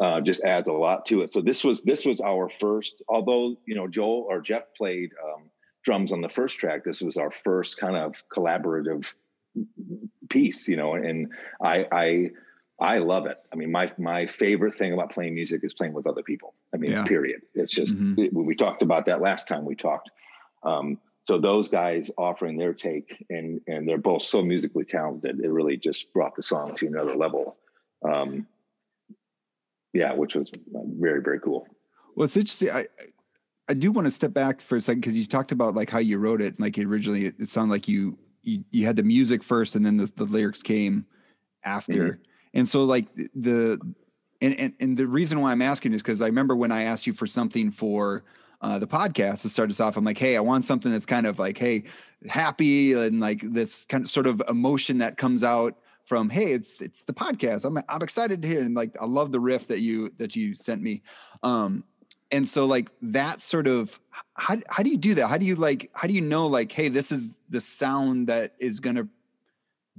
[0.00, 1.32] uh, just adds a lot to it.
[1.32, 5.44] So this was, this was our first, although, you know, Joel or Jeff played, um,
[5.86, 6.84] drums on the first track.
[6.84, 9.14] This was our first kind of collaborative
[10.28, 12.30] piece, you know, and I, I,
[12.78, 13.38] I love it.
[13.50, 16.52] I mean, my my favorite thing about playing music is playing with other people.
[16.74, 17.04] I mean, yeah.
[17.04, 17.40] period.
[17.54, 18.20] It's just mm-hmm.
[18.20, 20.10] it, we talked about that last time we talked.
[20.62, 25.40] Um, so those guys offering their take, and and they're both so musically talented.
[25.40, 27.56] It really just brought the song to another level.
[28.06, 28.46] Um,
[29.94, 31.66] yeah, which was very very cool.
[32.14, 32.70] Well, it's interesting.
[32.70, 32.88] I
[33.68, 35.98] I do want to step back for a second because you talked about like how
[35.98, 36.60] you wrote it.
[36.60, 40.10] Like originally, it sounded like you you, you had the music first, and then the,
[40.16, 41.04] the lyrics came
[41.64, 41.92] after.
[41.92, 42.22] Mm-hmm.
[42.54, 43.80] And so, like the
[44.40, 47.06] and, and and the reason why I'm asking is because I remember when I asked
[47.06, 48.24] you for something for
[48.62, 49.96] uh, the podcast to start us off.
[49.96, 51.84] I'm like, hey, I want something that's kind of like, hey,
[52.28, 56.80] happy and like this kind of sort of emotion that comes out from hey it's
[56.80, 59.80] it's the podcast i'm i'm excited to hear and like i love the riff that
[59.80, 61.02] you that you sent me
[61.42, 61.82] um
[62.30, 64.00] and so like that sort of
[64.34, 65.28] how, how do you do that?
[65.28, 68.54] How do you like how do you know like hey this is the sound that
[68.58, 69.08] is going to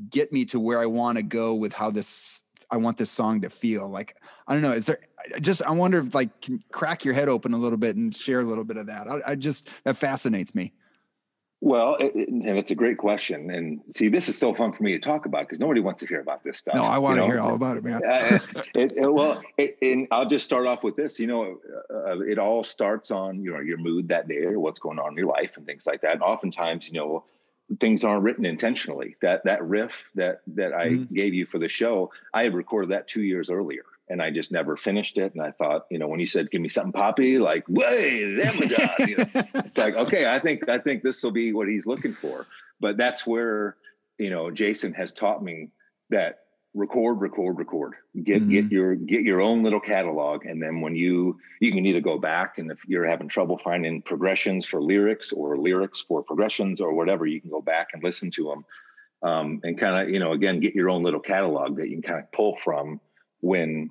[0.09, 3.41] get me to where i want to go with how this i want this song
[3.41, 3.87] to feel?
[3.87, 4.15] Like
[4.47, 4.99] i don't know is there
[5.41, 8.41] just i wonder if like can crack your head open a little bit and share
[8.41, 9.07] a little bit of that.
[9.07, 10.73] I, I just that fascinates me
[11.59, 13.49] well, it, it, and it's a great question.
[13.49, 16.07] And see, this is so fun for me to talk about because nobody wants to
[16.07, 16.75] hear about this stuff.
[16.75, 17.27] No, I want to know?
[17.27, 18.01] hear all about it, man.
[18.05, 18.39] uh,
[18.75, 19.41] it, well,
[19.81, 21.19] and I'll just start off with this.
[21.19, 21.59] You know,
[21.91, 25.13] uh, it all starts on you know your mood that day or what's going on
[25.13, 26.13] in your life and things like that.
[26.13, 27.23] And oftentimes, you know,
[27.79, 29.15] things aren't written intentionally.
[29.23, 31.13] That that riff that that I mm-hmm.
[31.13, 33.83] gave you for the show, I had recorded that two years earlier.
[34.09, 35.33] And I just never finished it.
[35.33, 38.35] And I thought, you know, when you said, give me something poppy, like, way, you
[38.37, 38.51] know,
[38.99, 42.47] it's like, okay, I think, I think this will be what he's looking for.
[42.79, 43.75] But that's where,
[44.17, 45.69] you know, Jason has taught me
[46.09, 46.39] that
[46.73, 47.93] record, record, record,
[48.23, 48.51] get, mm-hmm.
[48.51, 50.45] get your, get your own little catalog.
[50.45, 54.01] And then when you, you can either go back and if you're having trouble finding
[54.01, 58.31] progressions for lyrics or lyrics for progressions or whatever, you can go back and listen
[58.31, 58.65] to them.
[59.23, 62.03] Um, and kind of, you know, again, get your own little catalog that you can
[62.03, 63.01] kind of pull from
[63.41, 63.89] when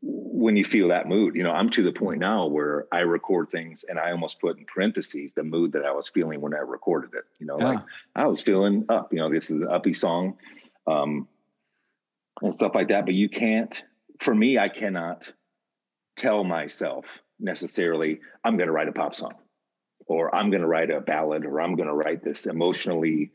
[0.00, 3.50] when you feel that mood you know i'm to the point now where i record
[3.50, 6.58] things and i almost put in parentheses the mood that i was feeling when i
[6.58, 7.68] recorded it you know yeah.
[7.68, 7.80] like
[8.14, 10.36] i was feeling up you know this is an uppy song
[10.86, 11.26] um
[12.42, 13.82] and stuff like that but you can't
[14.20, 15.32] for me i cannot
[16.16, 19.34] tell myself necessarily i'm going to write a pop song
[20.06, 23.32] or i'm going to write a ballad or i'm going to write this emotionally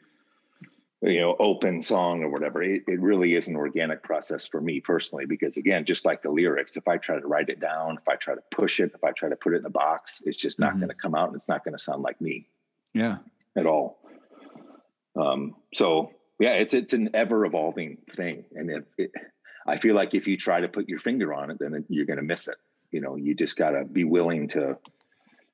[1.03, 2.63] you know open song or whatever.
[2.63, 6.29] It, it really is an organic process for me personally because again just like the
[6.29, 9.03] lyrics if i try to write it down if i try to push it if
[9.03, 10.79] i try to put it in a box it's just not mm-hmm.
[10.79, 12.47] going to come out and it's not going to sound like me
[12.93, 13.17] yeah.
[13.57, 13.99] at all.
[15.19, 18.45] Um so yeah it's it's an ever evolving thing.
[18.55, 19.11] And if it
[19.67, 22.17] i feel like if you try to put your finger on it then you're going
[22.17, 22.57] to miss it.
[22.91, 24.77] You know you just got to be willing to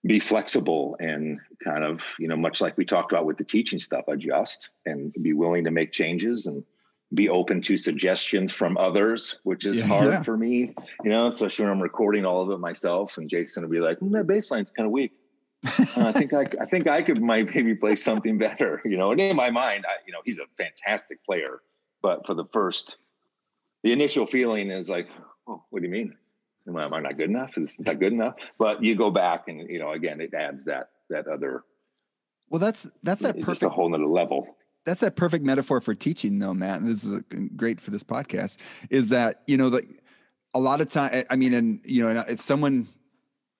[0.05, 3.79] be flexible and kind of you know much like we talked about with the teaching
[3.79, 6.63] stuff adjust and be willing to make changes and
[7.13, 10.23] be open to suggestions from others which is yeah, hard yeah.
[10.23, 13.69] for me you know especially when i'm recording all of it myself and jason will
[13.69, 15.11] be like mm, that bass line's kind of weak.
[15.65, 19.11] Uh, i think I, I think i could might maybe play something better you know
[19.11, 21.61] and in my mind I, you know he's a fantastic player
[22.01, 22.95] but for the first
[23.83, 25.09] the initial feeling is like
[25.45, 26.15] oh what do you mean
[26.77, 27.57] am I not good enough?
[27.57, 28.35] Is that good enough?
[28.57, 31.63] But you go back and you know, again, it adds that that other.
[32.49, 34.55] Well, that's that's a perfect a whole nother level.
[34.85, 36.81] That's a perfect metaphor for teaching, though, Matt.
[36.81, 37.21] And this is
[37.55, 38.57] great for this podcast.
[38.89, 39.87] Is that you know like
[40.53, 41.25] a lot of time?
[41.29, 42.87] I mean, and you know, if someone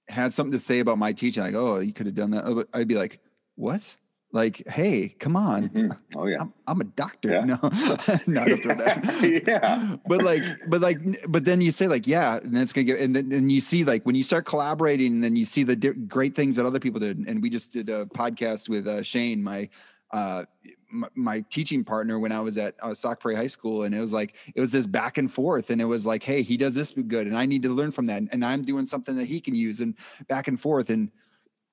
[0.08, 2.88] had something to say about my teaching, like, oh, you could have done that, I'd
[2.88, 3.20] be like,
[3.56, 3.96] what?
[4.32, 5.70] Like, hey, come on.
[5.70, 6.18] Mm-hmm.
[6.18, 6.42] Oh yeah.
[6.42, 7.32] I'm, I'm, a doctor.
[7.32, 7.46] Yeah.
[7.46, 7.56] No,
[8.28, 9.44] not after that.
[9.48, 9.96] yeah.
[10.08, 13.00] But like, but like, but then you say like, yeah, and then it's gonna get,
[13.00, 15.76] and then and you see like when you start collaborating, and then you see the
[15.76, 17.18] di- great things that other people did.
[17.28, 19.70] And we just did a podcast with uh, Shane, my
[20.12, 20.46] uh
[20.92, 24.00] my, my, teaching partner when I was at uh, Sauk Prairie High School, and it
[24.00, 26.74] was like it was this back and forth, and it was like, hey, he does
[26.74, 29.40] this good, and I need to learn from that, and I'm doing something that he
[29.40, 29.96] can use, and
[30.28, 31.12] back and forth, and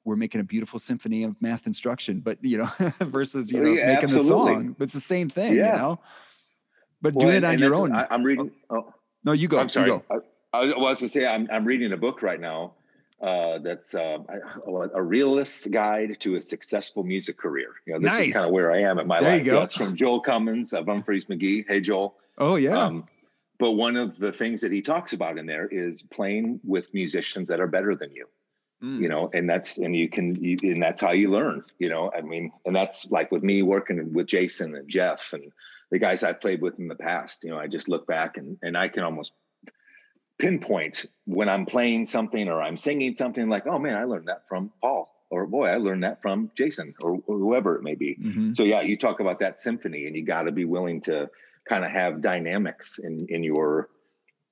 [0.07, 2.69] we're making a beautiful symphony of math instruction, but you know,
[3.01, 4.21] versus you know yeah, making absolutely.
[4.21, 4.77] the song.
[4.79, 5.73] But it's the same thing, yeah.
[5.73, 6.01] you know.
[7.03, 7.93] But well, doing it on your own.
[7.93, 8.51] I, am reading.
[8.71, 9.59] Oh, no, you go.
[9.59, 9.89] I'm sorry.
[9.89, 10.03] Go.
[10.09, 12.75] I, I, was going to say I'm I'm reading a book right now
[13.21, 14.19] uh, that's uh,
[14.95, 17.69] a realist guide to a successful music career.
[17.87, 18.29] You know, this nice.
[18.29, 19.45] is kind of where I am at my there life.
[19.45, 19.61] You go.
[19.61, 21.65] That's from Joel Cummins of Umphrey's McGee.
[21.69, 22.15] Hey, Joel.
[22.39, 22.79] Oh yeah.
[22.79, 23.09] Um,
[23.59, 27.49] but one of the things that he talks about in there is playing with musicians
[27.49, 28.27] that are better than you
[28.83, 29.01] mm.
[29.01, 32.11] you know and that's and you can you, and that's how you learn you know
[32.17, 35.53] i mean and that's like with me working with jason and jeff and
[35.91, 38.57] the guys i've played with in the past you know i just look back and
[38.63, 39.33] and i can almost
[40.39, 44.43] pinpoint when i'm playing something or i'm singing something like oh man i learned that
[44.49, 48.17] from paul or boy i learned that from jason or, or whoever it may be
[48.21, 48.53] mm-hmm.
[48.53, 51.29] so yeah you talk about that symphony and you got to be willing to
[51.67, 53.89] kind of have dynamics in in your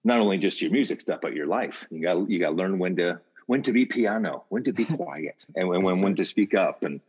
[0.04, 2.78] not only just your music stuff but your life you got you got to learn
[2.78, 6.24] when to when to be piano, when to be quiet, and when when, when to
[6.24, 7.00] speak up, and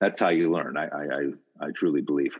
[0.00, 0.76] that's how you learn.
[0.76, 2.38] I I I, truly believe.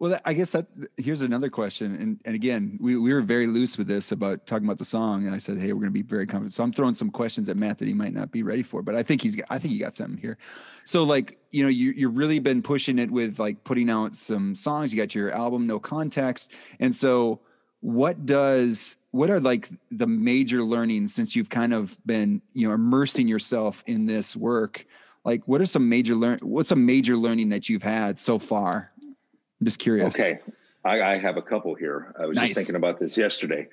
[0.00, 0.66] Well, I guess that
[0.96, 4.66] here's another question, and and again, we, we were very loose with this about talking
[4.66, 6.52] about the song, and I said, hey, we're going to be very confident.
[6.52, 8.94] So I'm throwing some questions at Matt that he might not be ready for, but
[8.94, 10.36] I think he's I think he got something here.
[10.84, 14.54] So like you know you you've really been pushing it with like putting out some
[14.54, 14.92] songs.
[14.92, 17.40] You got your album, No Context, and so
[17.84, 22.72] what does what are like the major learnings since you've kind of been you know
[22.72, 24.86] immersing yourself in this work?
[25.22, 28.90] Like what are some major learn what's a major learning that you've had so far?
[29.02, 30.18] I'm just curious.
[30.18, 30.40] Okay.
[30.82, 32.14] I, I have a couple here.
[32.18, 32.48] I was nice.
[32.48, 33.68] just thinking about this yesterday.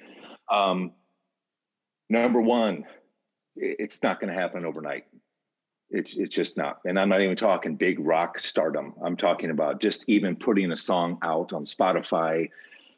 [0.49, 0.91] Um,
[2.09, 2.83] number one
[3.55, 5.05] it's not going to happen overnight.
[5.89, 6.79] It's it's just not.
[6.83, 8.93] And i'm not even talking big rock stardom.
[9.01, 12.49] I'm talking about just even putting a song out on spotify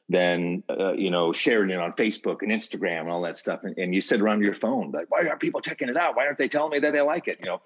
[0.10, 3.62] then uh, you know sharing it on facebook and instagram and all that stuff.
[3.64, 6.16] And, and, you sit around your phone like why aren't people checking it out?
[6.16, 7.40] Why aren't they telling me that they like it?
[7.40, 7.62] You know?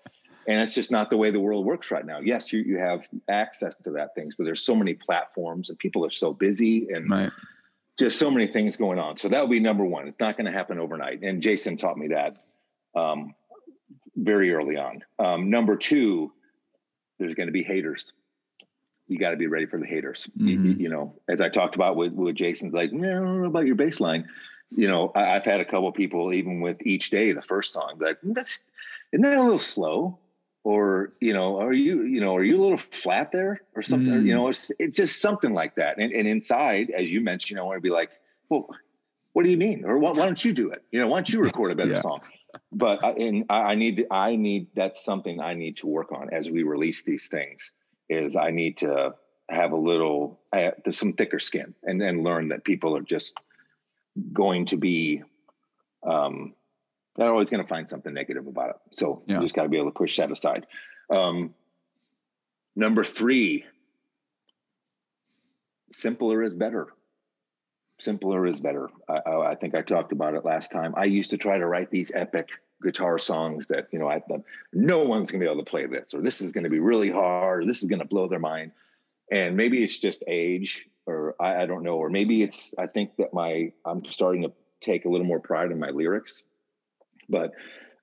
[0.48, 2.20] And it's just not the way the world works right now.
[2.20, 6.06] Yes you, you have access to that things but there's so many platforms and people
[6.06, 7.32] are so busy and right.
[7.98, 9.18] just so many things going on.
[9.18, 10.08] So that would be number one.
[10.08, 11.24] It's not going to happen overnight.
[11.24, 12.38] And jason taught me that
[12.96, 13.34] um,
[14.16, 15.04] very early on.
[15.18, 16.32] Um, number two
[17.20, 18.14] there's going to be haters
[19.08, 20.30] you got to be ready for the haters.
[20.38, 20.66] Mm-hmm.
[20.66, 24.26] You, you, know, as I talked about with, with Jason's like, no, about your baseline.
[24.76, 27.98] you know, I, have had a couple people even with each day, the first song,
[28.00, 28.64] like that's
[29.14, 30.20] isn't that a little slow?
[30.64, 34.14] Or you know, are you you know, are you a little flat there or something?
[34.14, 34.26] Mm.
[34.26, 35.98] you know, it's it's just something like that.
[35.98, 38.12] And and inside, as you mentioned, I want to be like,
[38.50, 38.68] well,
[39.32, 39.86] what do you mean?
[39.86, 40.84] Or why, why don't you do it?
[40.92, 42.02] You know, why don't you record a better yeah.
[42.02, 42.20] song?
[42.74, 46.50] But I, and I need I need that's something I need to work on as
[46.50, 47.72] we release these things.
[48.10, 49.16] Is I need to
[49.50, 53.40] have a little uh, some thicker skin and then learn that people are just
[54.34, 55.24] going to be
[56.06, 56.54] um,
[57.16, 58.76] they're always going to find something negative about it.
[58.92, 59.36] So yeah.
[59.36, 60.68] you just got to be able to push that aside.
[61.10, 61.54] Um,
[62.76, 63.66] number three,
[65.92, 66.88] simpler is better.
[68.00, 68.90] Simpler is better.
[69.10, 70.94] I, I, think I talked about it last time.
[70.96, 72.50] I used to try to write these epic
[72.84, 76.14] guitar songs that you know I thought no one's to be able to play this,
[76.14, 78.72] or this is to be really hard, or this is to blow their mind.
[79.32, 83.18] And maybe it's just age, or I, I don't know, or maybe it's I think
[83.18, 86.44] that my I'm starting to take a little more pride in my lyrics
[87.30, 87.52] but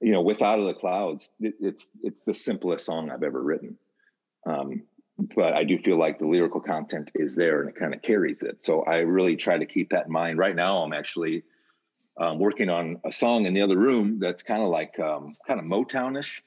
[0.00, 3.42] you know, with Out of the Clouds, it, it's it's the simplest song I've ever
[3.42, 3.76] written.
[4.46, 4.82] Um,
[5.36, 8.42] but I do feel like the lyrical content is there and it kind of carries
[8.42, 8.62] it.
[8.62, 10.38] So I really try to keep that in mind.
[10.38, 11.44] Right now, I'm actually
[12.16, 15.58] um, working on a song in the other room that's kind of like um, kind
[15.58, 16.40] of Motownish,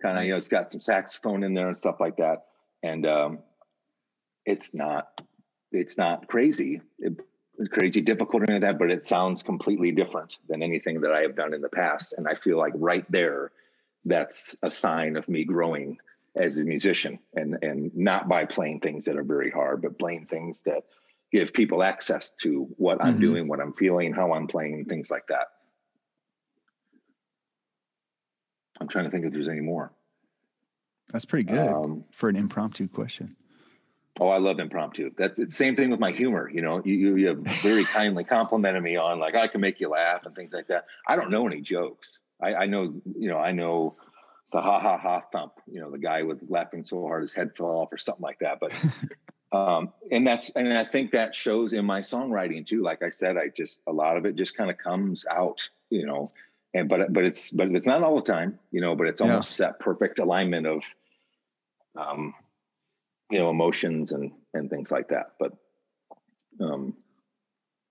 [0.00, 2.46] kind of you know, it's got some saxophone in there and stuff like that,
[2.82, 3.38] and um,
[4.46, 5.20] it's not
[5.70, 6.80] it's not crazy.
[6.98, 7.14] It,
[7.70, 11.54] crazy difficult or that, but it sounds completely different than anything that I have done
[11.54, 12.14] in the past.
[12.16, 13.52] And I feel like right there,
[14.04, 15.98] that's a sign of me growing
[16.34, 20.26] as a musician and and not by playing things that are very hard, but playing
[20.26, 20.84] things that
[21.32, 23.20] give people access to what I'm mm-hmm.
[23.20, 25.46] doing, what I'm feeling, how I'm playing, things like that.
[28.80, 29.92] I'm trying to think if there's any more.
[31.12, 33.36] That's pretty good um, for an impromptu question.
[34.20, 35.10] Oh, I love impromptu.
[35.16, 36.50] That's the same thing with my humor.
[36.50, 39.88] You know, you, you have very kindly complimented me on like I can make you
[39.88, 40.84] laugh and things like that.
[41.06, 42.20] I don't know any jokes.
[42.40, 43.96] I, I know, you know, I know
[44.52, 45.52] the ha ha ha thump.
[45.66, 48.38] You know, the guy with laughing so hard his head fell off or something like
[48.40, 48.58] that.
[48.60, 48.72] But
[49.52, 52.82] um, and that's and I think that shows in my songwriting too.
[52.82, 55.68] Like I said, I just a lot of it just kind of comes out.
[55.90, 56.32] You know,
[56.74, 58.58] and but but it's but it's not all the time.
[58.70, 59.66] You know, but it's almost yeah.
[59.66, 60.82] that perfect alignment of
[61.96, 62.34] um
[63.30, 65.52] you know emotions and and things like that but
[66.60, 66.94] um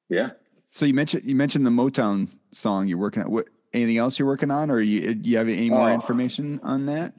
[0.10, 0.30] yeah
[0.70, 4.28] so you mentioned you mentioned the motown song you're working on what anything else you're
[4.28, 7.14] working on or you do you have any more uh, information on that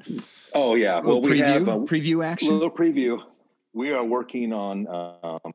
[0.54, 3.20] oh yeah well we preview, have a preview action A little preview
[3.72, 5.52] we are working on um,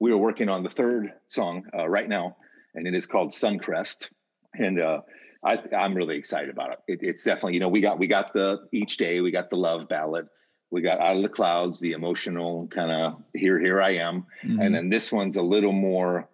[0.00, 2.36] we are working on the third song uh, right now
[2.74, 4.08] and it is called suncrest
[4.58, 5.00] and uh
[5.44, 6.78] I, I'm really excited about it.
[6.86, 6.98] it.
[7.02, 9.88] It's definitely, you know, we got we got the each day, we got the love
[9.88, 10.28] ballad,
[10.72, 14.60] we got out of the clouds the emotional kind of here here i am mm-hmm.
[14.60, 16.28] and then this one's a little more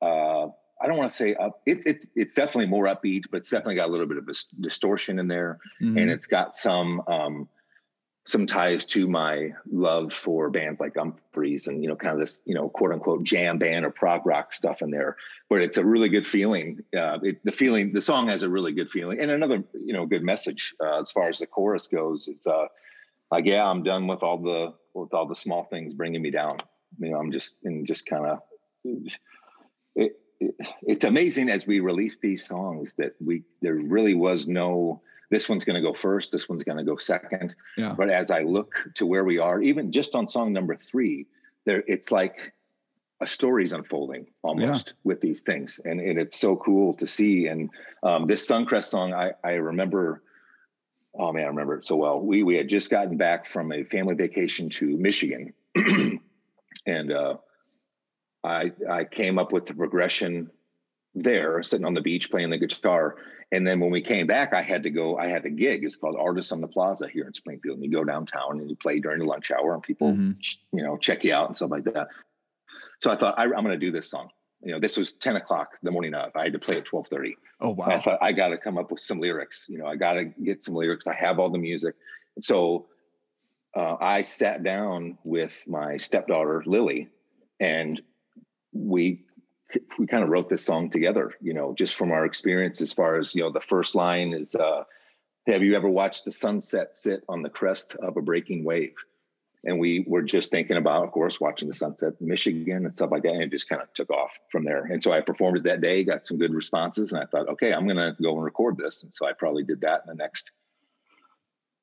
[0.00, 0.46] uh
[0.80, 3.74] i don't want to say up it, it's it's definitely more upbeat but it's definitely
[3.74, 5.98] got a little bit of a distortion in there mm-hmm.
[5.98, 7.48] and it's got some um
[8.28, 12.42] some ties to my love for bands like Umphrey's and you know kind of this
[12.44, 15.16] you know quote unquote jam band or prog rock stuff in there,
[15.48, 16.80] but it's a really good feeling.
[16.96, 20.06] Uh, it, the feeling the song has a really good feeling and another you know
[20.06, 22.28] good message uh, as far as the chorus goes.
[22.28, 22.66] It's uh
[23.30, 26.56] like yeah i'm done with all the with all the small things bringing me down
[26.98, 28.40] you know i'm just and just kind of
[28.84, 29.12] it,
[30.40, 35.00] it, it's amazing as we release these songs that we there really was no
[35.30, 37.94] this one's going to go first this one's going to go second yeah.
[37.96, 41.26] but as i look to where we are even just on song number three
[41.64, 42.52] there it's like
[43.20, 44.92] a story's unfolding almost yeah.
[45.04, 47.68] with these things and, and it's so cool to see and
[48.02, 50.22] um, this suncrest song i i remember
[51.18, 52.20] oh man, I remember it so well.
[52.20, 55.52] We we had just gotten back from a family vacation to Michigan,
[56.86, 57.36] and uh,
[58.44, 60.50] I I came up with the progression
[61.20, 63.16] there, sitting on the beach playing the guitar.
[63.50, 65.16] And then when we came back, I had to go.
[65.16, 65.84] I had a gig.
[65.84, 67.78] It's called Artists on the Plaza here in Springfield.
[67.78, 70.32] And you go downtown and you play during the lunch hour, and people, mm-hmm.
[70.76, 72.08] you know, check you out and stuff like that.
[73.00, 74.28] So I thought I, I'm going to do this song
[74.62, 76.32] you know, this was 10 o'clock the morning of.
[76.34, 77.36] I had to play at 1230.
[77.60, 77.86] Oh wow.
[77.86, 79.66] I thought I got to come up with some lyrics.
[79.68, 81.06] You know, I got to get some lyrics.
[81.06, 81.94] I have all the music.
[82.36, 82.86] And so
[83.76, 87.08] uh, I sat down with my stepdaughter, Lily,
[87.60, 88.00] and
[88.72, 89.24] we
[89.98, 93.18] we kind of wrote this song together, you know, just from our experience as far
[93.18, 94.84] as, you know, the first line is uh,
[95.46, 98.94] have you ever watched the sunset sit on the crest of a breaking wave?
[99.64, 103.10] and we were just thinking about, of course, watching the sunset in Michigan and stuff
[103.10, 103.32] like that.
[103.32, 104.84] And it just kind of took off from there.
[104.84, 107.72] And so I performed it that day, got some good responses, and I thought, okay,
[107.72, 109.02] I'm going to go and record this.
[109.02, 110.52] And so I probably did that in the next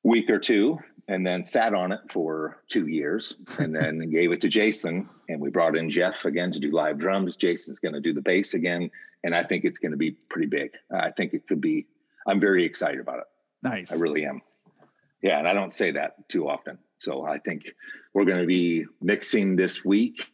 [0.06, 0.78] week or two
[1.08, 5.08] and then sat on it for two years and then gave it to Jason.
[5.28, 7.36] And we brought in Jeff again to do live drums.
[7.36, 8.90] Jason's going to do the bass again.
[9.24, 10.70] And I think it's going to be pretty big.
[10.92, 11.86] I think it could be,
[12.26, 13.24] I'm very excited about it.
[13.62, 13.92] Nice.
[13.92, 14.42] I really am.
[15.22, 15.38] Yeah.
[15.38, 16.78] And I don't say that too often.
[16.98, 17.64] So I think
[18.14, 20.24] we're going to be mixing this week.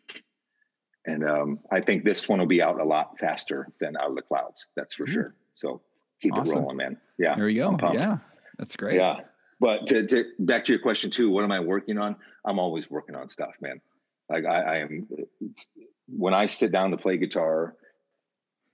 [1.06, 4.16] And um, I think this one will be out a lot faster than Out of
[4.16, 4.66] the Clouds.
[4.76, 5.14] That's for mm-hmm.
[5.14, 5.34] sure.
[5.54, 5.80] So
[6.20, 6.58] keep awesome.
[6.58, 6.96] it rolling, man.
[7.18, 7.34] Yeah.
[7.36, 7.92] There you go.
[7.92, 8.18] Yeah.
[8.58, 8.96] That's great.
[8.96, 9.20] Yeah.
[9.62, 12.16] But to, to, back to your question too, what am I working on?
[12.44, 13.80] I'm always working on stuff, man.
[14.28, 15.06] Like I, I am
[16.08, 17.76] when I sit down to play guitar,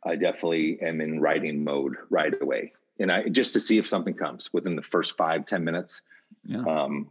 [0.03, 2.73] I definitely am in writing mode right away.
[2.99, 6.01] And I just to see if something comes within the first five ten minutes.
[6.45, 6.65] Yeah.
[6.65, 7.11] Um,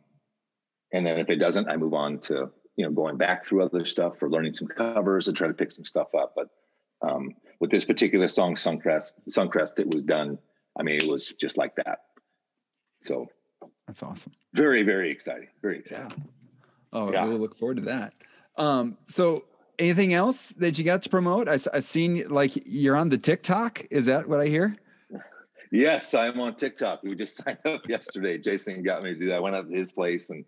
[0.92, 3.86] and then if it doesn't, I move on to you know going back through other
[3.86, 6.34] stuff or learning some covers and try to pick some stuff up.
[6.36, 6.50] But
[7.08, 10.40] um, with this particular song, Suncrest, Suncrest, it was done.
[10.80, 12.00] I mean, it was just like that.
[13.04, 13.28] So
[13.88, 14.34] that's awesome.
[14.54, 15.48] Very, very exciting.
[15.62, 16.12] Very exciting.
[16.12, 16.24] Yeah.
[16.94, 17.26] Oh, yeah.
[17.26, 18.14] we'll look forward to that.
[18.58, 19.46] Um, so
[19.80, 21.48] anything else that you got to promote?
[21.48, 23.86] I, I seen like you're on the TikTok.
[23.90, 24.76] Is that what I hear?
[25.72, 27.04] Yes, I'm on TikTok.
[27.04, 28.38] We just signed up yesterday.
[28.38, 29.36] Jason got me to do that.
[29.36, 30.44] I went up to his place and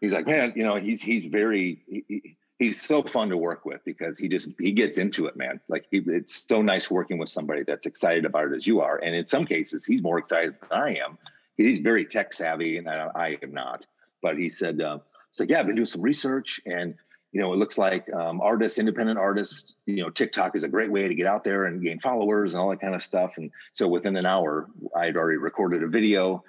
[0.00, 3.84] he's like, man, you know, he's, he's very, he, he's so fun to work with
[3.84, 5.60] because he just, he gets into it, man.
[5.68, 8.98] Like he, it's so nice working with somebody that's excited about it as you are.
[8.98, 11.18] And in some cases, he's more excited than I am
[11.56, 13.86] he's very tech savvy, and I, I am not.
[14.22, 14.98] But he said, uh,
[15.32, 16.94] "So yeah, I've been doing some research, and
[17.32, 20.90] you know, it looks like um, artists, independent artists, you know, TikTok is a great
[20.90, 23.36] way to get out there and gain followers and all that kind of stuff.
[23.36, 26.42] And so within an hour, I had already recorded a video.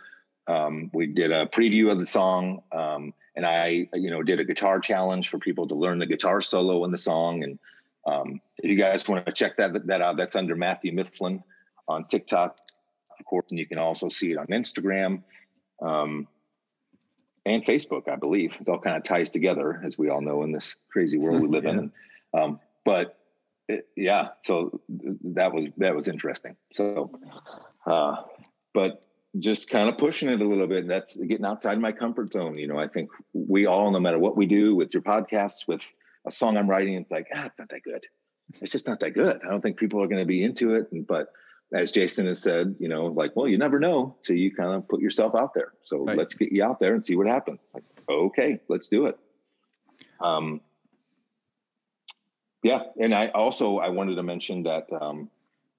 [0.48, 4.46] Um, we did a preview of the song, um, and I, you know, did a
[4.46, 7.44] guitar challenge for people to learn the guitar solo in the song.
[7.44, 7.60] And
[8.06, 11.44] um, if you guys want to check that that out, that's under Matthew Mifflin
[11.90, 12.60] on TikTok
[13.28, 15.24] course, and you can also see it on Instagram
[15.82, 16.28] um,
[17.46, 18.54] and Facebook, I believe.
[18.60, 21.48] It all kind of ties together, as we all know, in this crazy world we
[21.58, 21.72] live yeah.
[21.72, 21.92] in.
[22.34, 23.18] Um, but
[23.68, 26.56] it, yeah, so that was that was interesting.
[26.74, 27.12] So,
[27.86, 28.24] uh,
[28.74, 29.04] but
[29.40, 30.88] just kind of pushing it a little bit.
[30.88, 32.58] That's getting outside my comfort zone.
[32.58, 35.82] You know, I think we all, no matter what we do with your podcasts, with
[36.26, 38.04] a song I'm writing, it's like, ah, it's not that good.
[38.62, 39.42] It's just not that good.
[39.46, 40.88] I don't think people are going to be into it.
[40.92, 41.28] And, but
[41.74, 44.88] as Jason has said, you know, like, well, you never know till you kind of
[44.88, 45.74] put yourself out there.
[45.84, 46.18] So right.
[46.18, 47.60] let's get you out there and see what happens.
[47.74, 49.18] Like, okay, let's do it.
[50.22, 50.62] Um,
[52.64, 55.30] yeah, and I also I wanted to mention that um,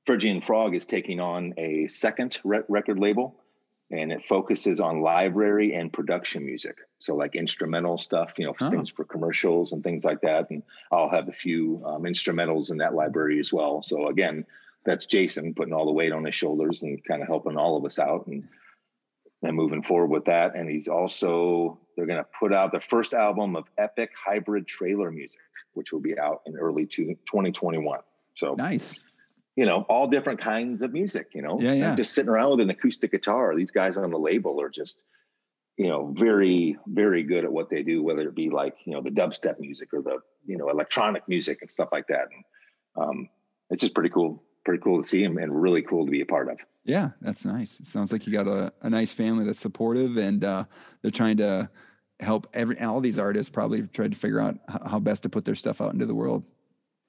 [0.07, 3.35] Phrygian Frog is taking on a second re- record label,
[3.91, 6.77] and it focuses on library and production music.
[6.99, 8.71] So like instrumental stuff, you know, oh.
[8.71, 10.51] things for commercials and things like that.
[10.51, 10.63] And
[10.93, 13.83] I'll have a few um, instrumentals in that library as well.
[13.83, 14.45] So again,
[14.89, 17.85] that's Jason putting all the weight on his shoulders and kind of helping all of
[17.85, 18.49] us out and
[19.43, 20.57] and moving forward with that.
[20.57, 25.11] And he's also they're going to put out the first album of epic hybrid trailer
[25.11, 25.41] music,
[25.75, 28.01] which will be out in early 2021.
[28.35, 29.01] So nice.
[29.57, 31.33] You know, all different kinds of music.
[31.35, 31.95] You know, yeah, yeah.
[31.95, 33.55] just sitting around with an acoustic guitar.
[33.55, 35.01] These guys on the label are just
[35.77, 39.01] you know very very good at what they do whether it be like you know
[39.01, 42.45] the dubstep music or the you know electronic music and stuff like that and
[42.97, 43.29] um,
[43.71, 46.27] it's just pretty cool pretty cool to see him and really cool to be a
[46.27, 46.59] part of.
[46.85, 47.81] Yeah, that's nice.
[47.81, 50.65] It sounds like you got a, a nice family that's supportive and uh,
[51.01, 51.71] they're trying to
[52.21, 55.55] help every all these artists probably tried to figure out how best to put their
[55.55, 56.45] stuff out into the world.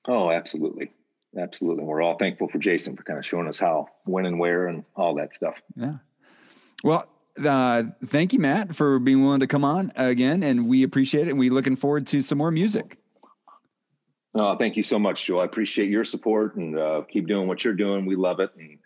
[0.07, 0.93] Oh, absolutely.
[1.37, 1.83] Absolutely.
[1.83, 4.85] We're all thankful for Jason for kind of showing us how, when and where and
[4.95, 5.61] all that stuff.
[5.75, 5.95] Yeah.
[6.81, 7.09] Well,
[7.43, 10.43] uh, thank you, Matt, for being willing to come on again.
[10.43, 11.31] And we appreciate it.
[11.31, 12.98] And we're looking forward to some more music.
[14.35, 15.41] Oh, thank you so much, Joel.
[15.41, 18.05] I appreciate your support and uh, keep doing what you're doing.
[18.05, 18.51] We love it.
[18.57, 18.77] And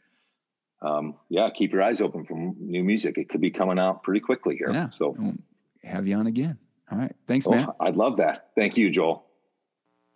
[0.81, 3.17] um, yeah, keep your eyes open for new music.
[3.17, 4.71] It could be coming out pretty quickly here.
[4.71, 4.89] Yeah.
[4.91, 5.35] So we'll
[5.83, 6.57] have you on again.
[6.91, 7.15] All right.
[7.27, 7.75] Thanks, oh, Matt.
[7.79, 8.49] I'd love that.
[8.55, 9.25] Thank you, Joel.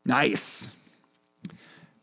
[0.05, 0.75] Nice.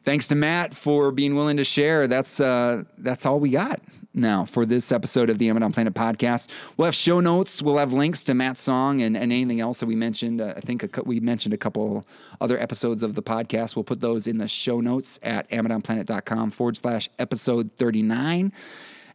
[0.04, 2.06] Thanks to Matt for being willing to share.
[2.06, 3.80] That's uh, that's all we got
[4.12, 6.48] now for this episode of the Amidon Planet podcast.
[6.76, 7.62] We'll have show notes.
[7.62, 10.40] We'll have links to Matt's song and, and anything else that we mentioned.
[10.40, 12.06] Uh, I think a, we mentioned a couple
[12.40, 13.76] other episodes of the podcast.
[13.76, 18.52] We'll put those in the show notes at amidonplanet.com forward slash episode 39.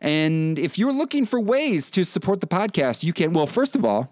[0.01, 3.85] And if you're looking for ways to support the podcast, you can, well, first of
[3.85, 4.09] all,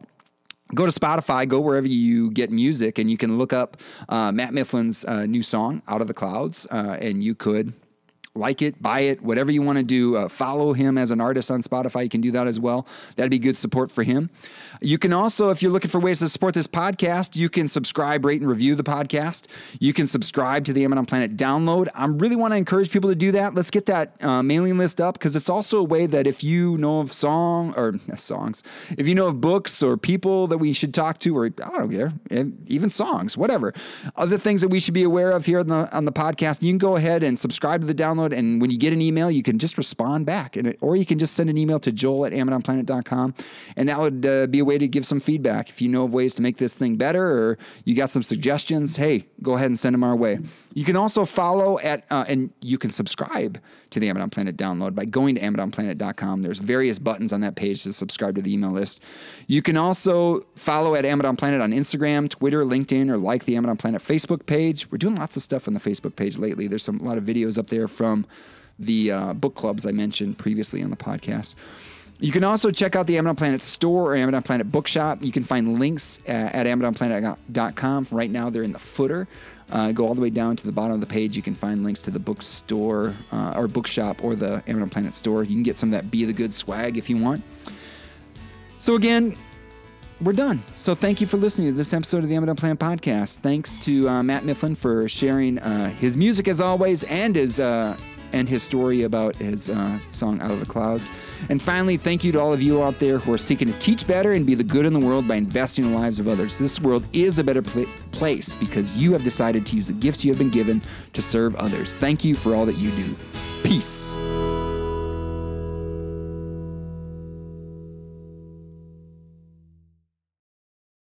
[0.74, 3.78] go to Spotify, go wherever you get music, and you can look up
[4.09, 7.74] uh, Matt Mifflin's uh, new song, Out of the Clouds, uh, and you could
[8.38, 10.15] like it, buy it, whatever you want to do.
[10.15, 12.03] Uh, follow him as an artist on Spotify.
[12.03, 12.88] You can do that as well.
[13.15, 14.29] That'd be good support for him.
[14.81, 18.25] You can also, if you're looking for ways to support this podcast, you can subscribe,
[18.25, 19.47] rate, and review the podcast.
[19.79, 21.88] You can subscribe to the Amidon Planet download.
[21.95, 23.55] I really want to encourage people to do that.
[23.55, 26.77] Let's get that uh, mailing list up because it's also a way that if you
[26.77, 28.63] know of song or songs,
[28.97, 31.91] if you know of books or people that we should talk to, or I don't
[31.91, 32.13] care,
[32.67, 33.73] even songs, whatever,
[34.15, 36.71] other things that we should be aware of here on the on the podcast, you
[36.71, 38.26] can go ahead and subscribe to the download.
[38.34, 41.19] And when you get an email, you can just respond back, and or you can
[41.19, 43.34] just send an email to joel at amidonplanet.com,
[43.75, 45.69] and that would uh, be a way to give some feedback.
[45.69, 48.97] If you know of ways to make this thing better, or you got some suggestions,
[48.97, 50.39] hey, go ahead and send them our way.
[50.78, 53.59] You can also follow at uh, and you can subscribe
[53.89, 56.43] to the Amidon Planet download by going to amidonplanet.com.
[56.43, 59.01] There's various buttons on that page to subscribe to the email list.
[59.47, 63.80] You can also follow at Amidon Planet on Instagram, Twitter, LinkedIn, or like the Amidon
[63.80, 64.91] Planet Facebook page.
[64.91, 66.67] We're doing lots of stuff on the Facebook page lately.
[66.67, 68.28] There's some a lot of videos up there from
[68.78, 71.55] the uh, book clubs I mentioned previously on the podcast.
[72.19, 75.23] You can also check out the Amidon Planet store or Amidon Planet bookshop.
[75.23, 78.07] You can find links at, at AmidonPlanet.com.
[78.11, 79.28] Right now, they're in the footer.
[79.70, 81.36] Uh, go all the way down to the bottom of the page.
[81.36, 85.43] You can find links to the bookstore uh, or bookshop or the Amidon Planet store.
[85.43, 87.43] You can get some of that Be the Good swag if you want.
[88.80, 89.36] So, again,
[90.22, 90.63] we're done.
[90.76, 93.39] So, thank you for listening to this episode of the Amidon Planet podcast.
[93.39, 97.97] Thanks to uh, Matt Mifflin for sharing uh, his music as always and his uh,
[98.34, 101.09] and his story about his uh, song Out of the Clouds.
[101.49, 104.05] And finally, thank you to all of you out there who are seeking to teach
[104.07, 106.57] better and be the good in the world by investing in the lives of others.
[106.57, 110.23] This world is a better pl- place because you have decided to use the gifts
[110.25, 110.82] you have been given
[111.13, 111.95] to serve others.
[111.95, 113.15] Thank you for all that you do.
[113.63, 114.17] Peace.